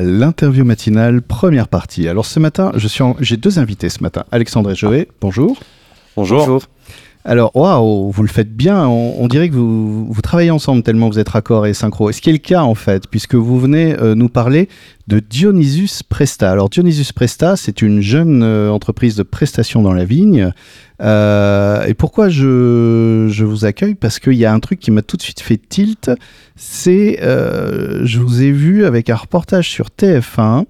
l'interview 0.00 0.64
matinale, 0.64 1.22
première 1.22 1.68
partie. 1.68 2.08
Alors 2.08 2.26
ce 2.26 2.40
matin, 2.40 2.72
je 2.76 2.86
suis 2.88 3.04
j'ai 3.20 3.36
deux 3.36 3.58
invités 3.58 3.88
ce 3.88 4.02
matin. 4.02 4.24
Alexandre 4.30 4.70
et 4.70 4.74
Joé, 4.74 5.08
bonjour. 5.20 5.58
Bonjour. 6.16 6.60
Alors, 7.28 7.54
waouh, 7.54 8.10
vous 8.10 8.22
le 8.22 8.28
faites 8.28 8.56
bien. 8.56 8.86
On, 8.86 9.28
dirait 9.28 9.50
que 9.50 9.54
vous, 9.54 10.10
travaillez 10.22 10.50
ensemble 10.50 10.82
tellement 10.82 11.10
vous 11.10 11.18
êtes 11.18 11.28
raccord 11.28 11.66
et 11.66 11.74
synchro. 11.74 12.10
Ce 12.10 12.22
qui 12.22 12.30
est 12.30 12.32
le 12.32 12.38
cas 12.38 12.62
en 12.62 12.74
fait, 12.74 13.06
puisque 13.06 13.34
vous 13.34 13.60
venez 13.60 13.94
euh, 14.00 14.14
nous 14.14 14.30
parler 14.30 14.70
de 15.08 15.20
Dionysus 15.20 16.02
Presta? 16.02 16.50
Alors, 16.50 16.70
Dionysus 16.70 17.12
Presta, 17.12 17.56
c'est 17.56 17.82
une 17.82 18.00
jeune 18.00 18.42
euh, 18.42 18.70
entreprise 18.70 19.14
de 19.14 19.24
prestation 19.24 19.82
dans 19.82 19.92
la 19.92 20.06
vigne. 20.06 20.52
Euh, 21.02 21.84
et 21.84 21.92
pourquoi 21.92 22.30
je, 22.30 23.26
je, 23.30 23.44
vous 23.44 23.66
accueille? 23.66 23.94
Parce 23.94 24.20
qu'il 24.20 24.32
y 24.32 24.46
a 24.46 24.52
un 24.54 24.60
truc 24.60 24.80
qui 24.80 24.90
m'a 24.90 25.02
tout 25.02 25.18
de 25.18 25.22
suite 25.22 25.40
fait 25.40 25.58
tilt. 25.58 26.10
C'est, 26.56 27.18
je 27.20 28.18
vous 28.20 28.42
ai 28.42 28.52
vu 28.52 28.86
avec 28.86 29.10
un 29.10 29.16
reportage 29.16 29.68
sur 29.68 29.88
TF1 29.88 30.64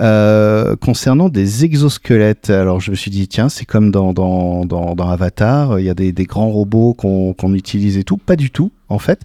euh, 0.00 0.76
concernant 0.76 1.28
des 1.28 1.64
exosquelettes. 1.64 2.50
Alors 2.50 2.80
je 2.80 2.90
me 2.90 2.96
suis 2.96 3.10
dit, 3.10 3.28
tiens, 3.28 3.48
c'est 3.48 3.64
comme 3.64 3.90
dans, 3.90 4.12
dans, 4.12 4.64
dans, 4.64 5.08
Avatar, 5.08 5.78
il 5.78 5.86
y 5.86 5.90
a 5.90 5.94
des, 5.94 6.12
des 6.12 6.24
grands 6.24 6.50
robots 6.50 6.94
qu'on 6.94 7.54
utilise 7.54 7.96
et 7.96 8.04
tout. 8.04 8.16
Pas 8.16 8.36
du 8.36 8.50
tout, 8.50 8.72
en 8.88 8.98
fait. 8.98 9.20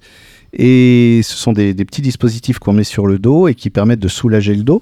Et 0.54 1.22
ce 1.24 1.36
sont 1.36 1.54
des, 1.54 1.74
des 1.74 1.86
petits 1.86 2.02
dispositifs 2.02 2.60
qu'on 2.60 2.74
met 2.74 2.84
sur 2.84 3.06
le 3.08 3.20
dos 3.20 3.48
et 3.48 3.56
qui 3.56 3.70
permettent 3.70 4.00
de 4.00 4.08
soulager 4.08 4.56
le 4.56 4.64
dos. 4.64 4.82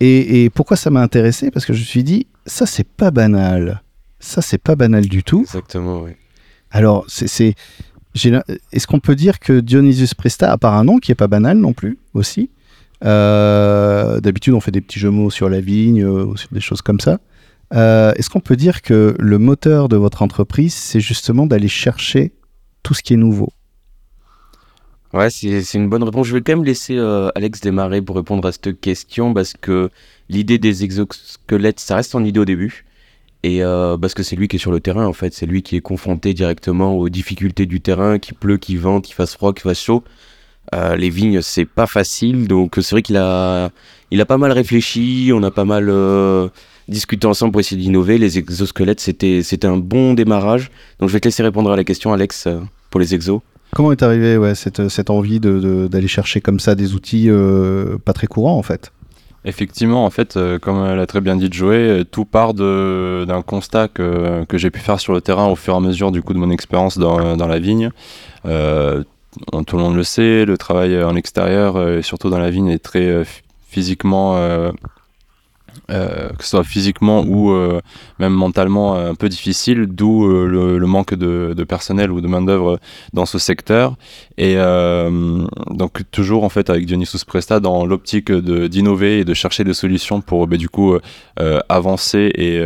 Et, 0.00 0.44
et 0.44 0.50
pourquoi 0.50 0.76
ça 0.76 0.90
m'a 0.90 1.02
intéressé? 1.02 1.50
Parce 1.50 1.66
que 1.66 1.72
je 1.72 1.80
me 1.80 1.84
suis 1.84 2.04
dit, 2.04 2.26
ça, 2.46 2.66
c'est 2.66 2.86
pas 2.86 3.10
banal. 3.10 3.82
Ça, 4.18 4.42
c'est 4.42 4.58
pas 4.58 4.76
banal 4.76 5.06
du 5.06 5.22
tout. 5.22 5.42
Exactement, 5.42 6.02
oui. 6.02 6.12
Alors, 6.70 7.04
c'est. 7.08 7.54
Est-ce 8.72 8.86
qu'on 8.86 9.00
peut 9.00 9.16
dire 9.16 9.38
que 9.38 9.60
Dionysus 9.60 10.14
Presta, 10.14 10.52
a 10.52 10.56
part 10.56 10.74
un 10.74 10.84
nom 10.84 10.98
qui 10.98 11.12
est 11.12 11.16
pas 11.16 11.26
banal 11.26 11.58
non 11.58 11.72
plus, 11.72 11.98
aussi? 12.14 12.50
D'habitude, 13.02 14.54
on 14.54 14.60
fait 14.60 14.70
des 14.70 14.80
petits 14.80 14.98
jeux 14.98 15.10
mots 15.10 15.30
sur 15.30 15.48
la 15.48 15.60
vigne, 15.60 16.02
euh, 16.02 16.24
ou 16.24 16.36
sur 16.36 16.48
des 16.52 16.60
choses 16.60 16.82
comme 16.82 17.00
ça. 17.00 17.18
Euh, 17.72 18.12
est-ce 18.16 18.30
qu'on 18.30 18.40
peut 18.40 18.56
dire 18.56 18.82
que 18.82 19.14
le 19.18 19.38
moteur 19.38 19.88
de 19.88 19.96
votre 19.96 20.22
entreprise, 20.22 20.74
c'est 20.74 21.00
justement 21.00 21.46
d'aller 21.46 21.68
chercher 21.68 22.32
tout 22.82 22.94
ce 22.94 23.02
qui 23.02 23.14
est 23.14 23.18
nouveau? 23.18 23.50
Ouais, 25.12 25.30
c'est 25.30 25.74
une 25.74 25.88
bonne 25.88 26.02
réponse. 26.02 26.26
Je 26.26 26.34
vais 26.34 26.42
quand 26.42 26.52
même 26.52 26.64
laisser 26.64 26.98
Alex 27.36 27.60
démarrer 27.60 28.02
pour 28.02 28.16
répondre 28.16 28.46
à 28.48 28.52
cette 28.52 28.80
question 28.80 29.32
parce 29.32 29.52
que 29.52 29.90
l'idée 30.28 30.58
des 30.58 30.82
exosquelettes, 30.82 31.78
ça 31.78 31.96
reste 31.96 32.10
son 32.10 32.24
idée 32.24 32.40
au 32.40 32.44
début. 32.44 32.84
Et 33.44 33.60
parce 33.60 34.14
que 34.14 34.24
c'est 34.24 34.34
lui 34.34 34.48
qui 34.48 34.56
est 34.56 34.58
sur 34.58 34.72
le 34.72 34.80
terrain, 34.80 35.06
en 35.06 35.12
fait. 35.12 35.32
C'est 35.32 35.46
lui 35.46 35.62
qui 35.62 35.76
est 35.76 35.80
confronté 35.80 36.34
directement 36.34 36.96
aux 36.96 37.08
difficultés 37.08 37.66
du 37.66 37.80
terrain, 37.80 38.18
qu'il 38.18 38.34
pleut, 38.34 38.56
qu'il 38.56 38.80
vente, 38.80 39.04
qu'il 39.04 39.14
fasse 39.14 39.34
froid, 39.34 39.52
qu'il 39.52 39.62
fasse 39.62 39.80
chaud. 39.80 40.02
Euh, 40.74 40.96
les 40.96 41.08
vignes, 41.08 41.40
c'est 41.40 41.66
pas 41.66 41.86
facile, 41.86 42.48
donc 42.48 42.74
c'est 42.76 42.90
vrai 42.90 43.02
qu'il 43.02 43.16
a, 43.16 43.70
il 44.10 44.20
a 44.20 44.26
pas 44.26 44.38
mal 44.38 44.50
réfléchi, 44.50 45.30
on 45.32 45.42
a 45.44 45.52
pas 45.52 45.64
mal 45.64 45.88
euh, 45.88 46.48
discuté 46.88 47.28
ensemble 47.28 47.52
pour 47.52 47.60
essayer 47.60 47.80
d'innover. 47.80 48.18
Les 48.18 48.38
exosquelettes, 48.38 48.98
c'était, 48.98 49.42
c'était 49.42 49.68
un 49.68 49.76
bon 49.76 50.14
démarrage. 50.14 50.70
Donc 50.98 51.10
je 51.10 51.12
vais 51.12 51.20
te 51.20 51.28
laisser 51.28 51.44
répondre 51.44 51.70
à 51.70 51.76
la 51.76 51.84
question, 51.84 52.12
Alex, 52.12 52.46
euh, 52.46 52.58
pour 52.90 52.98
les 52.98 53.14
exos. 53.14 53.40
Comment 53.72 53.92
est 53.92 54.02
arrivée 54.02 54.36
ouais, 54.36 54.56
cette, 54.56 54.88
cette 54.88 55.10
envie 55.10 55.38
de, 55.38 55.86
d'aller 55.86 56.08
chercher 56.08 56.40
comme 56.40 56.58
ça 56.58 56.74
des 56.74 56.94
outils 56.94 57.28
pas 58.04 58.12
très 58.12 58.28
courants 58.28 58.56
en 58.56 58.62
fait? 58.62 58.92
Effectivement, 59.44 60.06
en 60.06 60.10
fait, 60.10 60.38
comme 60.62 60.82
l'a 60.84 61.06
très 61.06 61.20
bien 61.20 61.34
dit 61.34 61.48
Joey, 61.50 62.04
tout 62.10 62.24
part 62.24 62.54
d'un 62.54 63.42
constat 63.44 63.88
que, 63.88 64.44
que 64.44 64.58
j'ai 64.58 64.70
pu 64.70 64.78
faire 64.78 65.00
sur 65.00 65.12
le 65.12 65.20
terrain 65.20 65.48
au 65.48 65.56
fur 65.56 65.74
et 65.74 65.76
à 65.76 65.80
mesure 65.80 66.12
du 66.12 66.22
coup 66.22 66.34
de 66.34 66.38
mon 66.38 66.50
expérience 66.50 66.98
dans, 66.98 67.36
dans 67.36 67.48
la 67.48 67.58
vigne. 67.58 67.90
Euh, 68.46 69.02
tout 69.74 69.78
le 69.78 69.86
monde 69.86 69.96
le 69.96 70.04
sait, 70.04 70.44
le 70.44 70.56
travail 70.56 71.02
en 71.02 71.16
extérieur, 71.16 71.74
euh, 71.74 71.98
et 71.98 72.02
surtout 72.02 72.30
dans 72.30 72.38
la 72.38 72.48
vigne, 72.48 72.68
est 72.68 72.78
très 72.78 73.08
euh, 73.08 73.24
physiquement 73.66 74.36
euh, 75.90 76.14
euh, 76.14 76.28
que 76.36 76.44
ce 76.44 76.50
soit 76.50 76.64
physiquement 76.64 77.24
ou 77.26 77.50
euh, 77.50 77.80
même 78.18 78.32
mentalement 78.32 78.94
un 78.94 79.14
peu 79.14 79.28
difficile, 79.28 79.86
d'où 79.86 80.26
euh, 80.26 80.78
le, 80.78 80.86
manque 80.86 81.14
de, 81.14 81.64
personnel 81.64 82.10
ou 82.10 82.20
de 82.20 82.28
main-d'œuvre 82.28 82.78
dans 83.12 83.26
ce 83.26 83.38
secteur. 83.38 83.96
Et 84.36 84.56
donc, 84.56 86.02
toujours 86.10 86.42
en 86.42 86.48
fait 86.48 86.68
avec 86.68 86.86
Dionysus 86.86 87.24
Presta 87.24 87.60
dans 87.60 87.86
l'optique 87.86 88.32
d'innover 88.32 89.20
et 89.20 89.24
de 89.24 89.32
chercher 89.32 89.62
des 89.62 89.74
solutions 89.74 90.20
pour 90.20 90.46
bah, 90.48 90.56
du 90.56 90.68
coup 90.68 90.96
avancer 91.68 92.32
et, 92.34 92.58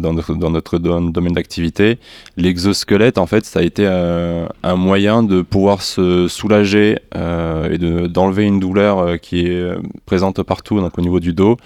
dans, 0.00 0.12
notre, 0.12 0.34
dans 0.34 0.50
notre 0.50 0.78
domaine 0.78 1.32
d'activité. 1.32 1.98
L'exosquelette, 2.36 3.18
en 3.18 3.26
fait, 3.26 3.44
ça 3.44 3.60
a 3.60 3.62
été 3.62 3.86
un 3.86 4.76
moyen 4.76 5.22
de 5.22 5.42
pouvoir 5.42 5.82
se 5.82 6.26
soulager 6.26 6.98
et 7.14 7.78
d'enlever 7.78 8.42
une 8.42 8.58
douleur 8.58 9.20
qui 9.20 9.46
est 9.46 9.72
présente 10.06 10.42
partout, 10.42 10.80
donc 10.80 10.98
au 10.98 11.02
niveau 11.02 11.20
du 11.20 11.32
dos. 11.32 11.56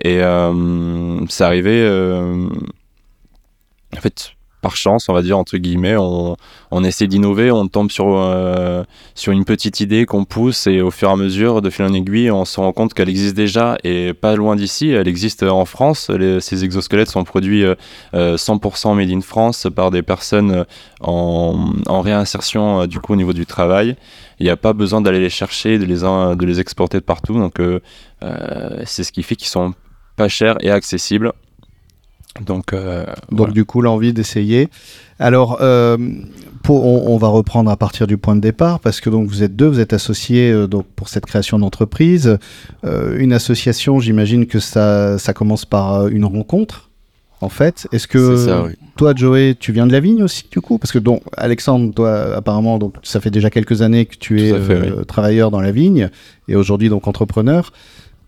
Et 0.00 0.22
euh, 0.22 0.47
c'est 1.28 1.44
arrivé, 1.44 1.82
euh, 1.82 2.48
en 3.96 4.00
fait, 4.00 4.32
par 4.60 4.74
chance, 4.76 5.08
on 5.08 5.12
va 5.12 5.22
dire, 5.22 5.38
entre 5.38 5.56
guillemets, 5.56 5.96
on, 5.96 6.84
essaie 6.84 7.06
d'innover, 7.06 7.52
on 7.52 7.68
tombe 7.68 7.90
sur, 7.90 8.06
euh, 8.08 8.82
sur 9.14 9.32
une 9.32 9.44
petite 9.44 9.80
idée 9.80 10.04
qu'on 10.04 10.24
pousse 10.24 10.66
et 10.66 10.80
au 10.80 10.90
fur 10.90 11.08
et 11.08 11.12
à 11.12 11.16
mesure, 11.16 11.62
de 11.62 11.70
fil 11.70 11.84
en 11.84 11.92
aiguille, 11.92 12.30
on 12.30 12.44
se 12.44 12.58
rend 12.58 12.72
compte 12.72 12.92
qu'elle 12.92 13.08
existe 13.08 13.36
déjà 13.36 13.78
et 13.84 14.14
pas 14.14 14.34
loin 14.34 14.56
d'ici. 14.56 14.90
Elle 14.90 15.06
existe 15.06 15.44
en 15.44 15.64
France. 15.64 16.10
ces 16.40 16.64
exosquelettes 16.64 17.08
sont 17.08 17.22
produits 17.22 17.64
100% 18.12 18.96
made 18.96 19.10
in 19.10 19.20
France 19.20 19.68
par 19.74 19.92
des 19.92 20.02
personnes 20.02 20.64
en, 21.00 21.72
en 21.86 22.00
réinsertion 22.00 22.86
du 22.86 22.98
coup 22.98 23.12
au 23.12 23.16
niveau 23.16 23.32
du 23.32 23.46
travail. 23.46 23.96
Il 24.40 24.44
n'y 24.44 24.50
a 24.50 24.56
pas 24.56 24.72
besoin 24.72 25.00
d'aller 25.00 25.20
les 25.20 25.30
chercher, 25.30 25.78
de 25.78 25.84
les, 25.84 26.00
de 26.00 26.46
les 26.46 26.58
exporter 26.58 26.98
de 26.98 27.04
partout. 27.04 27.34
Donc, 27.34 27.60
c'est 28.84 29.04
ce 29.04 29.12
qui 29.12 29.22
fait 29.22 29.36
qu'ils 29.36 29.48
sont 29.48 29.74
pas 30.18 30.28
cher 30.28 30.56
et 30.60 30.70
accessible. 30.70 31.32
Donc, 32.44 32.72
euh, 32.72 33.06
donc 33.32 33.52
du 33.52 33.64
coup, 33.64 33.80
l'envie 33.80 34.12
d'essayer. 34.12 34.68
Alors, 35.18 35.58
euh, 35.60 35.96
pour, 36.62 36.84
on, 36.84 37.16
va 37.16 37.28
reprendre 37.28 37.70
à 37.70 37.76
partir 37.76 38.06
du 38.06 38.18
point 38.18 38.36
de 38.36 38.40
départ, 38.40 38.78
parce 38.80 39.00
que 39.00 39.10
donc 39.10 39.28
vous 39.28 39.42
êtes 39.42 39.56
deux, 39.56 39.66
vous 39.66 39.80
êtes 39.80 39.92
associés 39.92 40.50
euh, 40.50 40.66
donc 40.66 40.86
pour 40.94 41.08
cette 41.08 41.26
création 41.26 41.58
d'entreprise. 41.58 42.38
une 42.84 43.32
association, 43.32 43.98
j'imagine 44.00 44.46
que 44.46 44.60
ça, 44.60 45.18
ça 45.18 45.32
commence 45.32 45.64
par 45.64 46.08
une 46.08 46.24
rencontre, 46.24 46.90
en 47.40 47.48
fait. 47.48 47.88
Est-ce 47.92 48.06
que 48.06 48.72
toi, 48.96 49.14
Joey, 49.16 49.56
tu 49.58 49.72
viens 49.72 49.86
de 49.86 49.92
la 49.92 50.00
vigne 50.00 50.22
aussi, 50.22 50.44
du 50.50 50.60
coup? 50.60 50.78
Parce 50.78 50.92
que 50.92 51.00
donc, 51.00 51.22
Alexandre, 51.36 51.92
toi, 51.94 52.36
apparemment, 52.36 52.78
donc 52.78 52.94
ça 53.02 53.20
fait 53.20 53.30
déjà 53.30 53.50
quelques 53.50 53.82
années 53.82 54.06
que 54.06 54.16
tu 54.16 54.42
es 54.42 54.54
travailleur 55.06 55.50
dans 55.50 55.60
la 55.60 55.72
vigne 55.72 56.10
et 56.46 56.54
aujourd'hui 56.54 56.88
donc 56.88 57.08
entrepreneur. 57.08 57.72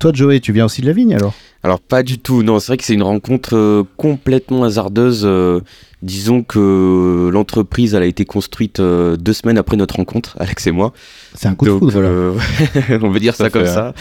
Toi, 0.01 0.13
Joey, 0.15 0.41
tu 0.41 0.53
viens 0.53 0.65
aussi 0.65 0.81
de 0.81 0.87
la 0.87 0.95
vigne 0.95 1.15
alors 1.15 1.35
Alors, 1.63 1.79
pas 1.79 2.03
du 2.03 2.19
tout. 2.19 2.43
Non, 2.43 2.59
c'est 2.59 2.69
vrai 2.69 2.77
que 2.79 2.85
c'est 2.85 2.95
une 2.95 3.03
rencontre 3.03 3.55
euh, 3.55 3.83
complètement 3.99 4.65
hasardeuse. 4.65 5.25
Euh, 5.27 5.61
disons 6.01 6.43
que 6.43 7.29
l'entreprise, 7.31 7.93
elle 7.93 8.05
a 8.05 8.07
été 8.07 8.25
construite 8.25 8.81
euh, 8.81 9.19
deux 9.19 9.35
semaines 9.35 9.59
après 9.59 9.77
notre 9.77 9.97
rencontre, 9.97 10.37
Alex 10.41 10.67
et 10.67 10.71
moi. 10.71 10.95
C'est 11.35 11.49
un 11.49 11.55
coup 11.55 11.67
de 11.67 11.73
foudre, 11.73 12.01
on 13.03 13.11
veut 13.11 13.21
dire 13.21 13.35
ça, 13.35 13.51
comme 13.51 13.67
ça. 13.67 13.93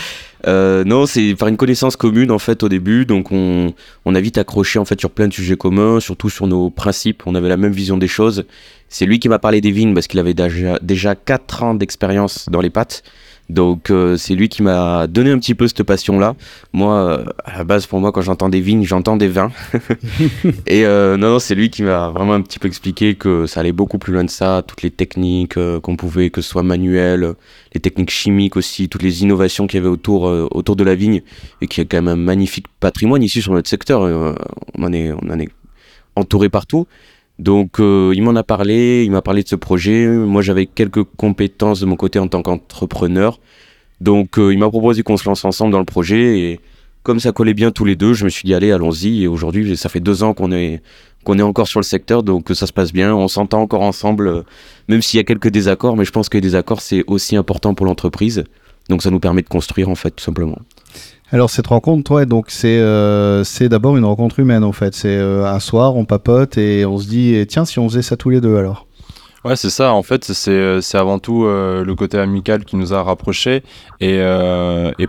Hein. 0.45 0.83
non, 0.85 1.05
c'est 1.05 1.35
par 1.35 1.49
une 1.49 1.57
connaissance 1.57 1.97
commune 1.97 2.31
en 2.31 2.39
fait 2.39 2.63
au 2.63 2.69
début, 2.69 3.05
donc 3.05 3.33
on, 3.33 3.73
on, 4.05 4.15
a 4.15 4.21
vite 4.21 4.37
accroché 4.37 4.79
en 4.79 4.85
fait 4.85 4.97
sur 4.97 5.09
plein 5.09 5.27
de 5.27 5.33
sujets 5.33 5.57
communs, 5.57 5.99
surtout 5.99 6.29
sur 6.29 6.47
nos 6.47 6.69
principes. 6.69 7.23
On 7.25 7.35
avait 7.35 7.49
la 7.49 7.57
même 7.57 7.73
vision 7.73 7.97
des 7.97 8.07
choses. 8.07 8.45
C'est 8.87 9.05
lui 9.05 9.19
qui 9.19 9.27
m'a 9.27 9.37
parlé 9.37 9.59
des 9.59 9.71
vignes 9.71 9.93
parce 9.93 10.07
qu'il 10.07 10.21
avait 10.21 10.33
déjà, 10.33 10.79
déjà 10.81 11.15
4 11.15 11.63
ans 11.63 11.75
d'expérience 11.75 12.47
dans 12.49 12.61
les 12.61 12.69
pâtes. 12.69 13.03
Donc 13.49 13.89
euh, 13.89 14.15
c'est 14.15 14.35
lui 14.35 14.47
qui 14.47 14.61
m'a 14.61 15.07
donné 15.07 15.31
un 15.31 15.39
petit 15.39 15.55
peu 15.55 15.67
cette 15.67 15.83
passion-là. 15.83 16.35
Moi, 16.71 16.93
euh, 16.93 17.25
à 17.45 17.59
la 17.59 17.63
base, 17.63 17.87
pour 17.87 17.99
moi, 17.99 18.11
quand 18.11 18.21
j'entends 18.21 18.49
des 18.49 18.61
vignes, 18.61 18.83
j'entends 18.83 19.17
des 19.17 19.27
vins. 19.27 19.51
et 20.67 20.85
euh, 20.85 21.17
non, 21.17 21.31
non 21.31 21.39
c'est 21.39 21.55
lui 21.55 21.69
qui 21.69 21.81
m'a 21.81 22.09
vraiment 22.09 22.33
un 22.33 22.41
petit 22.41 22.59
peu 22.59 22.67
expliqué 22.67 23.15
que 23.15 23.47
ça 23.47 23.61
allait 23.61 23.71
beaucoup 23.71 23.97
plus 23.97 24.13
loin 24.13 24.23
de 24.23 24.29
ça, 24.29 24.63
toutes 24.65 24.83
les 24.83 24.91
techniques 24.91 25.57
qu'on 25.81 25.95
pouvait, 25.95 26.29
que 26.29 26.41
ce 26.41 26.49
soit 26.49 26.63
manuel, 26.63 27.33
les 27.73 27.79
techniques 27.79 28.11
chimiques 28.11 28.55
aussi, 28.55 28.87
toutes 28.87 29.03
les 29.03 29.23
innovations 29.23 29.65
qu'il 29.65 29.79
y 29.79 29.81
avait 29.81 29.89
autour, 29.89 30.23
autour 30.51 30.75
de 30.75 30.83
la 30.83 30.95
vigne, 30.95 31.21
et 31.61 31.67
qui 31.67 31.81
a 31.81 31.85
quand 31.85 31.97
même 31.97 32.07
un 32.07 32.15
magnifique 32.15 32.67
patrimoine 32.79 33.23
ici 33.23 33.41
sur 33.41 33.53
notre 33.53 33.69
secteur. 33.69 34.01
on, 34.01 34.83
en 34.83 34.93
est, 34.93 35.11
on 35.11 35.29
en 35.29 35.39
est 35.39 35.49
entouré 36.15 36.49
partout. 36.49 36.87
Donc 37.39 37.79
euh, 37.79 38.11
il 38.13 38.21
m'en 38.21 38.35
a 38.35 38.43
parlé, 38.43 39.03
il 39.05 39.11
m'a 39.11 39.21
parlé 39.21 39.43
de 39.43 39.47
ce 39.47 39.55
projet. 39.55 40.05
Moi 40.07 40.41
j'avais 40.41 40.65
quelques 40.65 41.03
compétences 41.03 41.79
de 41.79 41.85
mon 41.85 41.95
côté 41.95 42.19
en 42.19 42.27
tant 42.27 42.41
qu'entrepreneur. 42.41 43.39
Donc 44.01 44.37
euh, 44.37 44.53
il 44.53 44.59
m'a 44.59 44.69
proposé 44.69 45.03
qu'on 45.03 45.17
se 45.17 45.27
lance 45.27 45.45
ensemble 45.45 45.71
dans 45.71 45.79
le 45.79 45.85
projet 45.85 46.39
et 46.39 46.59
comme 47.01 47.19
ça 47.19 47.31
collait 47.31 47.53
bien 47.53 47.71
tous 47.71 47.85
les 47.85 47.95
deux, 47.95 48.13
je 48.13 48.25
me 48.25 48.29
suis 48.29 48.45
dit 48.45 48.53
allez 48.53 48.71
allons-y 48.71 49.23
et 49.23 49.27
aujourd'hui 49.27 49.75
ça 49.77 49.87
fait 49.87 50.01
deux 50.01 50.21
ans 50.21 50.33
qu'on 50.33 50.51
est 50.51 50.81
qu'on 51.23 51.39
est 51.39 51.41
encore 51.41 51.67
sur 51.67 51.79
le 51.79 51.85
secteur 51.85 52.23
donc 52.23 52.49
ça 52.53 52.67
se 52.67 52.73
passe 52.73 52.93
bien, 52.93 53.15
on 53.15 53.27
s'entend 53.27 53.61
encore 53.61 53.81
ensemble 53.81 54.27
euh, 54.27 54.41
même 54.89 55.01
s'il 55.01 55.17
y 55.17 55.21
a 55.21 55.23
quelques 55.23 55.49
désaccords 55.49 55.97
mais 55.97 56.05
je 56.05 56.11
pense 56.11 56.29
que 56.29 56.37
les 56.37 56.41
désaccords 56.41 56.81
c'est 56.81 57.03
aussi 57.07 57.35
important 57.35 57.73
pour 57.73 57.85
l'entreprise 57.85 58.43
donc 58.89 59.01
ça 59.01 59.11
nous 59.11 59.19
permet 59.19 59.41
de 59.41 59.47
construire 59.47 59.89
en 59.89 59.95
fait 59.95 60.11
tout 60.11 60.23
simplement. 60.23 60.57
Alors 61.31 61.51
cette 61.51 61.67
rencontre, 61.67 62.11
ouais, 62.11 62.25
donc 62.25 62.45
c'est 62.49 62.79
euh, 62.79 63.43
c'est 63.43 63.69
d'abord 63.69 63.95
une 63.95 64.05
rencontre 64.05 64.39
humaine 64.39 64.63
en 64.63 64.71
fait. 64.71 64.95
C'est 64.95 65.15
euh, 65.15 65.45
un 65.45 65.59
soir, 65.59 65.95
on 65.95 66.05
papote 66.05 66.57
et 66.57 66.85
on 66.85 66.97
se 66.97 67.07
dit 67.07 67.45
tiens 67.47 67.65
si 67.65 67.77
on 67.77 67.87
faisait 67.87 68.01
ça 68.01 68.17
tous 68.17 68.31
les 68.31 68.41
deux 68.41 68.57
alors? 68.57 68.87
Ouais, 69.45 69.55
c'est 69.55 69.69
ça. 69.69 69.93
En 69.93 70.03
fait, 70.03 70.25
c'est 70.25 70.97
avant 70.97 71.17
tout 71.17 71.45
le 71.45 71.93
côté 71.93 72.17
amical 72.17 72.65
qui 72.65 72.75
nous 72.75 72.93
a 72.93 73.01
rapprochés. 73.01 73.63
Et, 74.01 74.21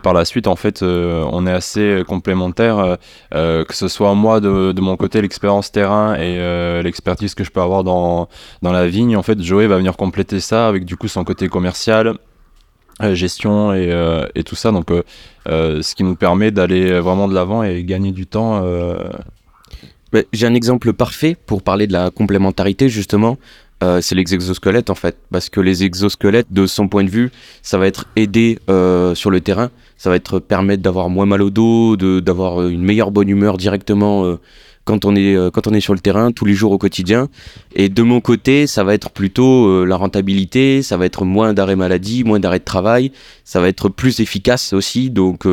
par 0.04 0.14
la 0.14 0.24
suite, 0.24 0.46
en 0.46 0.54
fait, 0.54 0.84
on 0.84 1.48
est 1.48 1.52
assez 1.52 2.04
complémentaires, 2.06 2.98
que 3.32 3.74
ce 3.74 3.88
soit 3.88 4.14
moi 4.14 4.38
de, 4.38 4.80
mon 4.80 4.96
côté, 4.96 5.20
l'expérience 5.20 5.72
terrain 5.72 6.14
et 6.14 6.38
l'expertise 6.80 7.34
que 7.34 7.42
je 7.42 7.50
peux 7.50 7.60
avoir 7.60 7.82
dans, 7.82 8.28
dans 8.62 8.70
la 8.70 8.86
vigne. 8.86 9.16
En 9.16 9.24
fait, 9.24 9.42
Joey 9.42 9.66
va 9.66 9.78
venir 9.78 9.96
compléter 9.96 10.38
ça 10.38 10.68
avec 10.68 10.84
du 10.84 10.96
coup 10.96 11.08
son 11.08 11.24
côté 11.24 11.48
commercial, 11.48 12.14
gestion 13.14 13.72
et, 13.72 13.90
et, 14.34 14.42
tout 14.42 14.56
ça. 14.56 14.72
Donc, 14.72 14.88
ce 15.46 15.94
qui 15.94 16.04
nous 16.04 16.16
permet 16.16 16.50
d'aller 16.50 17.00
vraiment 17.00 17.28
de 17.28 17.34
l'avant 17.34 17.62
et 17.62 17.84
gagner 17.84 18.12
du 18.12 18.26
temps 18.26 18.62
j'ai 20.32 20.46
un 20.46 20.54
exemple 20.54 20.92
parfait 20.92 21.36
pour 21.46 21.62
parler 21.62 21.86
de 21.86 21.92
la 21.92 22.10
complémentarité 22.10 22.88
justement. 22.88 23.38
Euh, 23.82 24.02
c'est 24.02 24.14
les 24.14 24.34
exosquelettes 24.34 24.90
en 24.90 24.94
fait, 24.94 25.16
parce 25.30 25.48
que 25.48 25.58
les 25.58 25.84
exosquelettes, 25.84 26.48
de 26.50 26.66
son 26.66 26.86
point 26.86 27.02
de 27.02 27.08
vue, 27.08 27.30
ça 27.62 27.78
va 27.78 27.86
être 27.86 28.04
euh, 28.68 29.14
sur 29.14 29.30
le 29.30 29.40
terrain, 29.40 29.70
ça 29.96 30.10
va 30.10 30.16
être 30.16 30.38
permettre 30.38 30.82
d'avoir 30.82 31.08
moins 31.08 31.24
mal 31.24 31.40
au 31.40 31.48
dos, 31.48 31.96
d'avoir 31.96 32.68
une 32.68 32.82
meilleure 32.82 33.10
bonne 33.10 33.30
humeur 33.30 33.56
directement 33.56 34.26
euh, 34.26 34.38
quand 34.84 35.04
on 35.04 35.14
est 35.14 35.36
quand 35.52 35.66
on 35.66 35.72
est 35.72 35.80
sur 35.80 35.94
le 35.94 36.00
terrain 36.00 36.32
tous 36.32 36.44
les 36.44 36.54
jours 36.54 36.72
au 36.72 36.78
quotidien. 36.78 37.28
Et 37.74 37.88
de 37.88 38.02
mon 38.02 38.20
côté, 38.20 38.66
ça 38.66 38.84
va 38.84 38.94
être 38.94 39.10
plutôt 39.10 39.84
la 39.84 39.96
rentabilité, 39.96 40.82
ça 40.82 40.96
va 40.96 41.06
être 41.06 41.24
moins 41.24 41.54
d'arrêt 41.54 41.76
maladie, 41.76 42.24
moins 42.24 42.40
d'arrêt 42.40 42.58
de 42.58 42.64
travail, 42.64 43.12
ça 43.44 43.60
va 43.60 43.68
être 43.68 43.88
plus 43.88 44.20
efficace 44.20 44.72
aussi, 44.72 45.10
donc 45.10 45.46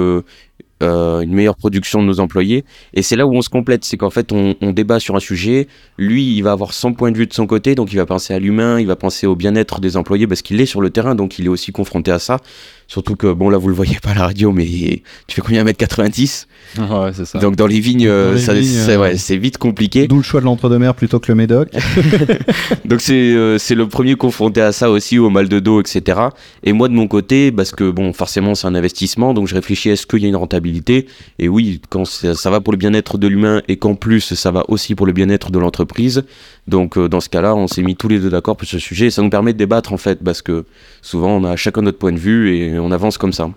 euh, 0.83 1.21
une 1.21 1.33
meilleure 1.33 1.55
production 1.55 2.01
de 2.01 2.07
nos 2.07 2.19
employés. 2.19 2.65
Et 2.93 3.01
c'est 3.01 3.15
là 3.15 3.25
où 3.25 3.35
on 3.35 3.41
se 3.41 3.49
complète, 3.49 3.83
c'est 3.83 3.97
qu'en 3.97 4.09
fait 4.09 4.31
on, 4.31 4.55
on, 4.61 4.71
débat 4.71 4.99
sur 4.99 5.15
un 5.15 5.19
sujet, 5.19 5.67
lui 5.97 6.35
il 6.35 6.41
va 6.41 6.51
avoir 6.51 6.73
son 6.73 6.93
point 6.93 7.11
de 7.11 7.17
vue 7.17 7.27
de 7.27 7.33
son 7.33 7.47
côté, 7.47 7.75
donc 7.75 7.91
il 7.91 7.95
va 7.95 8.05
penser 8.05 8.33
à 8.33 8.39
l'humain, 8.39 8.79
il 8.79 8.87
va 8.87 8.95
penser 8.95 9.27
au 9.27 9.35
bien-être 9.35 9.79
des 9.79 9.97
employés 9.97 10.27
parce 10.27 10.41
qu'il 10.41 10.61
est 10.61 10.65
sur 10.65 10.81
le 10.81 10.89
terrain, 10.89 11.15
donc 11.15 11.39
il 11.39 11.45
est 11.45 11.49
aussi 11.49 11.71
confronté 11.71 12.11
à 12.11 12.19
ça. 12.19 12.37
Surtout 12.89 13.17
que, 13.17 13.33
bon, 13.33 13.49
là, 13.49 13.57
vous 13.57 13.67
le 13.67 13.73
voyez 13.73 13.97
pas 14.01 14.11
à 14.11 14.15
la 14.15 14.21
radio, 14.21 14.53
mais 14.53 14.65
tu 14.65 15.35
fais 15.35 15.41
combien, 15.41 15.65
1m90 15.65 16.45
Ouais, 16.77 17.11
c'est 17.13 17.25
ça. 17.25 17.39
Donc, 17.39 17.57
dans 17.57 17.67
les 17.67 17.81
vignes, 17.81 18.07
euh, 18.07 18.37
euh, 18.37 19.13
c'est 19.17 19.37
vite 19.37 19.57
compliqué. 19.57 20.07
D'où 20.07 20.17
le 20.17 20.23
choix 20.23 20.39
de 20.39 20.45
l'entre-deux-mer 20.45 20.95
plutôt 20.95 21.19
que 21.19 21.29
le 21.29 21.35
médoc. 21.35 21.69
Donc, 22.85 23.01
euh, 23.09 23.57
c'est 23.57 23.75
le 23.75 23.87
premier 23.89 24.15
confronté 24.15 24.61
à 24.61 24.71
ça 24.71 24.89
aussi, 24.89 25.19
au 25.19 25.29
mal 25.29 25.49
de 25.49 25.59
dos, 25.59 25.81
etc. 25.81 26.19
Et 26.63 26.71
moi, 26.71 26.87
de 26.87 26.93
mon 26.93 27.09
côté, 27.09 27.51
parce 27.51 27.71
que, 27.71 27.91
bon, 27.91 28.13
forcément, 28.13 28.55
c'est 28.55 28.67
un 28.67 28.75
investissement, 28.75 29.33
donc 29.33 29.47
je 29.47 29.55
réfléchis, 29.55 29.89
est-ce 29.89 30.07
qu'il 30.07 30.21
y 30.21 30.25
a 30.25 30.29
une 30.29 30.37
rentabilité 30.37 30.66
Et 31.39 31.49
oui, 31.49 31.81
quand 31.89 32.05
ça 32.05 32.49
va 32.49 32.61
pour 32.61 32.73
le 32.73 32.77
bien-être 32.77 33.17
de 33.17 33.27
l'humain 33.27 33.61
et 33.67 33.77
qu'en 33.77 33.95
plus, 33.95 34.33
ça 34.33 34.51
va 34.51 34.63
aussi 34.67 34.95
pour 34.95 35.05
le 35.05 35.13
bien-être 35.13 35.51
de 35.51 35.59
l'entreprise, 35.59 36.23
donc 36.67 36.97
euh, 36.97 37.07
dans 37.07 37.21
ce 37.21 37.29
cas-là, 37.29 37.55
on 37.55 37.67
s'est 37.67 37.83
mis 37.83 37.95
tous 37.95 38.07
les 38.07 38.19
deux 38.19 38.29
d'accord 38.29 38.57
pour 38.57 38.67
ce 38.67 38.79
sujet. 38.79 39.07
Et 39.07 39.09
ça 39.09 39.21
nous 39.21 39.29
permet 39.29 39.53
de 39.53 39.57
débattre 39.57 39.93
en 39.93 39.97
fait 39.97 40.23
parce 40.23 40.41
que 40.41 40.65
souvent 41.01 41.29
on 41.29 41.43
a 41.43 41.55
chacun 41.55 41.81
notre 41.81 41.97
point 41.97 42.11
de 42.11 42.17
vue 42.17 42.55
et 42.55 42.79
on 42.79 42.91
avance 42.91 43.17
comme 43.17 43.33
ça. 43.33 43.49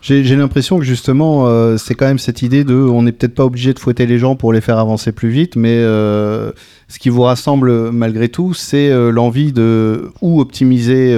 J'ai 0.00 0.22
l'impression 0.36 0.78
que 0.78 0.86
justement, 0.86 1.46
euh, 1.46 1.76
c'est 1.76 1.94
quand 1.94 2.06
même 2.06 2.18
cette 2.18 2.40
idée 2.40 2.64
de 2.64 2.74
on 2.74 3.02
n'est 3.02 3.12
peut-être 3.12 3.34
pas 3.34 3.44
obligé 3.44 3.74
de 3.74 3.78
fouetter 3.78 4.06
les 4.06 4.18
gens 4.18 4.34
pour 4.34 4.54
les 4.54 4.62
faire 4.62 4.78
avancer 4.78 5.12
plus 5.12 5.28
vite, 5.28 5.54
mais 5.54 5.74
euh, 5.74 6.50
ce 6.88 6.98
qui 6.98 7.10
vous 7.10 7.20
rassemble 7.22 7.92
malgré 7.92 8.30
tout, 8.30 8.54
c'est 8.54 8.90
l'envie 9.12 9.52
de 9.52 10.12
ou 10.22 10.40
optimiser, 10.40 11.14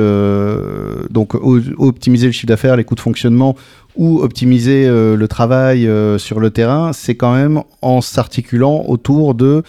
donc 1.11 1.35
optimiser 1.35 2.27
le 2.27 2.33
chiffre 2.33 2.49
d'affaires, 2.49 2.77
les 2.77 2.85
coûts 2.85 2.97
de 2.97 3.01
fonctionnement, 3.01 3.55
ou 3.99 4.21
optimiser 4.21 4.87
le 4.89 5.27
travail 5.29 5.87
sur 6.19 6.41
le 6.41 6.51
terrain. 6.51 6.93
C'est 6.95 7.15
quand 7.15 7.35
même 7.35 7.63
en 7.83 8.01
s'articulant 8.01 8.85
autour 8.87 9.35
de 9.35 9.63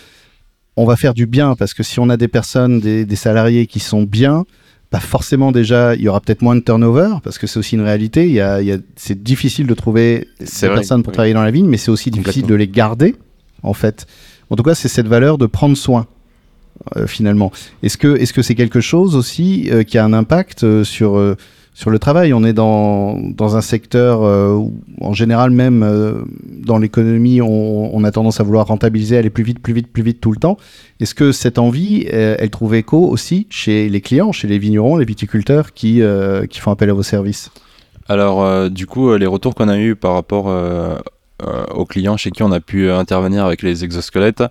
on 0.80 0.86
va 0.86 0.96
faire 0.96 1.14
du 1.14 1.26
bien 1.26 1.56
parce 1.56 1.74
que 1.74 1.84
si 1.84 2.00
on 2.00 2.10
a 2.10 2.16
des 2.16 2.30
personnes, 2.30 2.80
des, 2.80 3.16
salariés 3.18 3.68
qui 3.68 3.81
sont 3.81 4.04
bien, 4.04 4.46
bah 4.94 5.02
forcément 5.02 5.52
déjà 5.52 5.94
il 5.96 6.02
y 6.02 6.08
aura 6.08 6.22
peut-être 6.22 6.42
moins 6.42 6.56
de 6.56 6.62
turnover 6.62 7.10
parce 7.22 7.38
que 7.38 7.48
c'est 7.48 7.60
aussi 7.60 7.76
une 7.76 7.81
réalité. 7.81 8.28
Il 8.28 8.34
y 8.34 8.40
a, 8.40 8.78
c'est 8.96 9.22
difficile 9.22 9.68
de 9.68 9.74
trouver 9.74 10.28
des 10.40 10.68
personnes 10.68 11.04
pour 11.04 11.12
travailler 11.12 11.34
dans 11.34 11.44
la 11.44 11.52
vigne, 11.52 11.68
mais 11.68 11.75
c'est 11.75 11.92
aussi 11.92 12.12
difficile 12.12 12.46
de 12.46 12.56
les 12.56 12.68
garder 12.68 13.16
en 13.62 13.74
fait. 13.74 14.08
En 14.50 14.56
tout 14.56 14.64
cas, 14.64 14.74
c'est 14.74 14.88
cette 14.88 15.08
valeur 15.08 15.38
de 15.38 15.46
prendre 15.46 15.75
soin. 15.75 16.08
Euh, 16.96 17.08
finalement, 17.08 17.52
est-ce 17.84 17.98
que 17.98 18.16
est-ce 18.16 18.32
que 18.32 18.42
c'est 18.42 18.56
quelque 18.56 18.80
chose 18.80 19.18
aussi 19.18 19.70
euh, 19.70 19.84
qui 19.84 19.98
a 19.98 20.06
un 20.06 20.14
impact 20.14 20.64
euh, 20.64 20.86
sur 20.86 21.36
sur 21.80 21.92
le 21.92 21.98
travail. 21.98 22.34
On 22.34 22.44
est 22.44 22.52
dans, 22.52 23.16
un 23.40 23.62
secteur 23.62 24.22
euh, 24.22 24.54
où, 24.54 24.74
en 25.00 25.14
général, 25.14 25.50
même 25.50 25.81
euh, 25.81 26.26
dans 26.46 26.78
l'économie, 26.78 27.42
on, 27.42 28.04
a 28.04 28.12
tendance 28.12 28.42
à 28.42 28.44
vouloir 28.44 28.68
rentabiliser, 28.68 29.18
aller 29.18 29.30
plus 29.30 29.46
vite, 29.46 29.60
plus 29.60 29.74
vite, 29.74 29.88
plus 29.88 30.04
vite 30.04 30.20
tout 30.20 30.34
le 30.34 30.38
temps. 30.38 30.58
Est-ce 31.00 31.16
que 31.16 31.31
cette 31.31 31.58
envie, 31.58 32.06
euh, 32.12 32.36
elle 32.38 32.50
trouve 32.50 32.76
écho 32.76 33.08
aussi 33.08 33.48
chez 33.50 33.88
les 33.88 34.02
clients, 34.02 34.34
chez 34.34 34.50
les 34.50 34.58
vignerons, 34.58 34.98
les 34.98 35.06
viticulteurs 35.06 35.72
qui, 35.72 36.02
qui 36.50 36.60
font 36.60 36.72
appel 36.72 36.90
à 36.90 36.94
vos 36.94 37.04
services? 37.04 37.50
Alors, 38.10 38.70
du 38.70 38.86
coup, 38.86 39.16
les 39.16 39.28
retours 39.28 39.56
qu'on 39.56 39.70
a 39.70 39.80
eus 39.80 39.96
par 39.96 40.16
rapport 40.16 40.50
aux 41.74 41.86
clients 41.86 42.18
chez 42.18 42.31
qui 42.31 42.44
on 42.44 42.51
a 42.51 42.59
pu 42.59 42.91
intervenir 42.91 43.45
avec 43.45 43.62
les 43.62 43.83
exosquelettes, 43.83 44.44